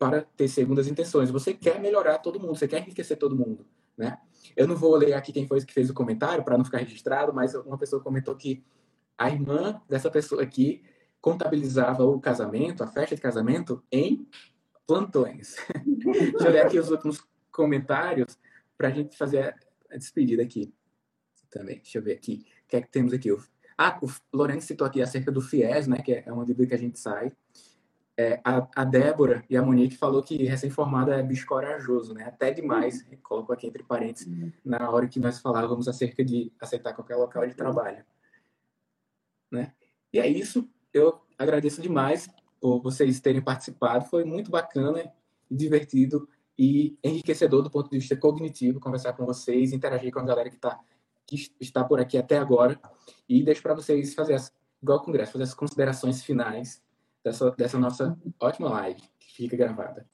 [0.01, 1.31] para ter segundas intenções.
[1.31, 3.67] Você quer melhorar todo mundo, você quer enriquecer todo mundo,
[3.99, 4.19] né?
[4.57, 7.35] Eu não vou ler aqui quem foi que fez o comentário para não ficar registrado,
[7.35, 8.65] mas uma pessoa comentou que
[9.19, 10.83] a irmã dessa pessoa aqui
[11.21, 14.27] contabilizava o casamento, a festa de casamento, em
[14.87, 15.57] plantões.
[15.85, 17.23] Deixa eu ler aqui os últimos
[17.53, 18.39] comentários
[18.79, 19.55] para a gente fazer
[19.93, 20.73] a despedida aqui.
[21.51, 22.47] Também, deixa eu ver aqui.
[22.65, 23.29] O que é que temos aqui?
[23.77, 26.79] Ah, o Lourenço citou aqui acerca do FIES, né, que é uma dívida que a
[26.79, 27.33] gente sai.
[28.21, 32.25] É, a, a, Débora e a Monique falou que recém-formada é bicho corajoso, né?
[32.25, 34.29] Até demais, colocou aqui entre parênteses,
[34.63, 38.05] na hora que nós falávamos acerca de aceitar qualquer local de trabalho.
[39.51, 39.73] Né?
[40.13, 42.29] E é isso eu agradeço demais
[42.61, 44.05] por vocês terem participado.
[44.05, 45.11] Foi muito bacana
[45.51, 50.51] divertido e enriquecedor do ponto de vista cognitivo conversar com vocês, interagir com a galera
[50.51, 50.79] que, tá,
[51.27, 52.79] que está por aqui até agora.
[53.27, 54.53] E deixo para vocês fazer, as,
[54.83, 56.83] igual ao Congresso, fazer as considerações finais
[57.25, 60.07] dessa, dessa nossa ótima live que fica gravada.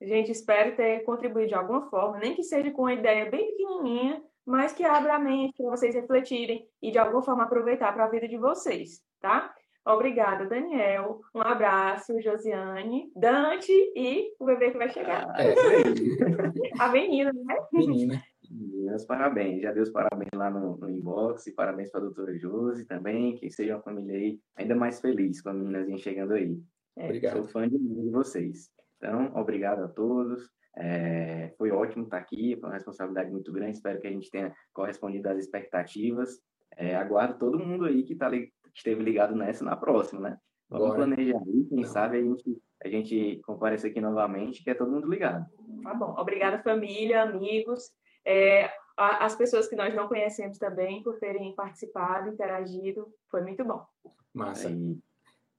[0.00, 4.22] Gente, espero ter contribuído de alguma forma, nem que seja com uma ideia bem pequenininha,
[4.44, 8.10] mas que abra a mente para vocês refletirem e de alguma forma aproveitar para a
[8.10, 9.54] vida de vocês, tá?
[9.84, 11.20] Obrigada, Daniel.
[11.34, 15.28] Um abraço, Josiane, Dante e o bebê que vai chegar.
[15.38, 15.54] É,
[16.78, 17.56] a menina, né?
[17.72, 18.22] Menina.
[18.52, 19.62] Meus parabéns.
[19.62, 21.46] Já deu os parabéns lá no, no inbox.
[21.46, 23.34] E parabéns para a doutora Josi também.
[23.36, 26.60] Que seja uma família aí ainda mais feliz com a meninazinha chegando aí.
[26.96, 27.06] É.
[27.06, 27.36] Obrigado.
[27.36, 28.70] Sou fã de, de vocês.
[28.98, 30.48] Então, obrigado a todos.
[30.76, 33.76] É, foi ótimo estar aqui, foi uma responsabilidade muito grande.
[33.76, 36.40] Espero que a gente tenha correspondido às expectativas.
[36.76, 38.30] É, aguardo todo mundo aí que está
[38.74, 40.38] esteve ligado nessa na próxima, né?
[40.68, 40.98] Vamos Bora.
[41.00, 45.10] planejar aí, quem sabe a gente, a gente comparece aqui novamente, que é todo mundo
[45.10, 45.44] ligado.
[45.82, 46.14] Tá bom.
[46.16, 47.90] Obrigada, família, amigos,
[48.24, 53.12] é, as pessoas que nós não conhecemos também por terem participado, interagido.
[53.30, 53.84] Foi muito bom.
[54.32, 54.68] Massa.
[54.68, 54.98] Aí.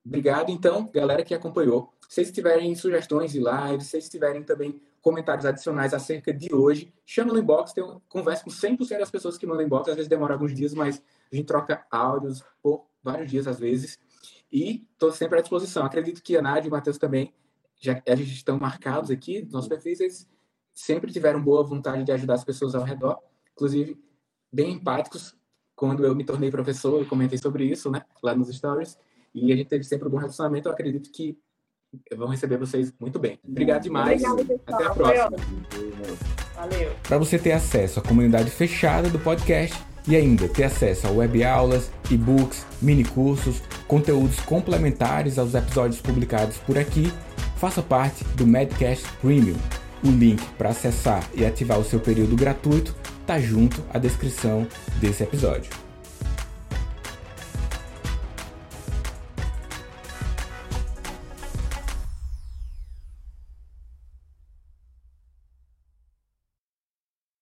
[0.06, 1.94] Obrigado, então, galera que acompanhou.
[2.10, 6.94] Se vocês tiverem sugestões de lives, se vocês tiverem também comentários adicionais acerca de hoje,
[7.06, 7.74] chama no inbox.
[7.74, 9.90] Tem, conversa com 100% das pessoas que mandam inbox.
[9.90, 11.02] Às vezes demora alguns dias, mas
[11.32, 13.98] a gente troca áudios por vários dias às vezes.
[14.52, 15.86] E estou sempre à disposição.
[15.86, 17.34] Acredito que a Nádia e o Matheus também,
[17.80, 20.30] já eles estão marcados aqui nos nossos perfis, eles
[20.74, 23.20] sempre tiveram boa vontade de ajudar as pessoas ao redor.
[23.54, 23.98] Inclusive,
[24.52, 25.36] bem empáticos.
[25.76, 28.04] Quando eu me tornei professor, eu comentei sobre isso, né?
[28.22, 28.98] Lá nos stories.
[29.34, 30.68] E a gente teve sempre um bom relacionamento.
[30.68, 31.38] Eu acredito que
[32.16, 33.40] vão receber vocês muito bem.
[33.48, 34.24] Obrigado demais.
[34.24, 35.38] Obrigado, Até a próxima.
[36.56, 36.96] Valeu.
[37.04, 41.44] Para você ter acesso à comunidade fechada do podcast e ainda ter acesso a web
[41.44, 47.12] aulas, e-books, mini cursos, conteúdos complementares aos episódios publicados por aqui,
[47.58, 49.83] faça parte do Medcast Premium.
[50.04, 54.68] O link para acessar e ativar o seu período gratuito está junto à descrição
[55.00, 55.83] desse episódio.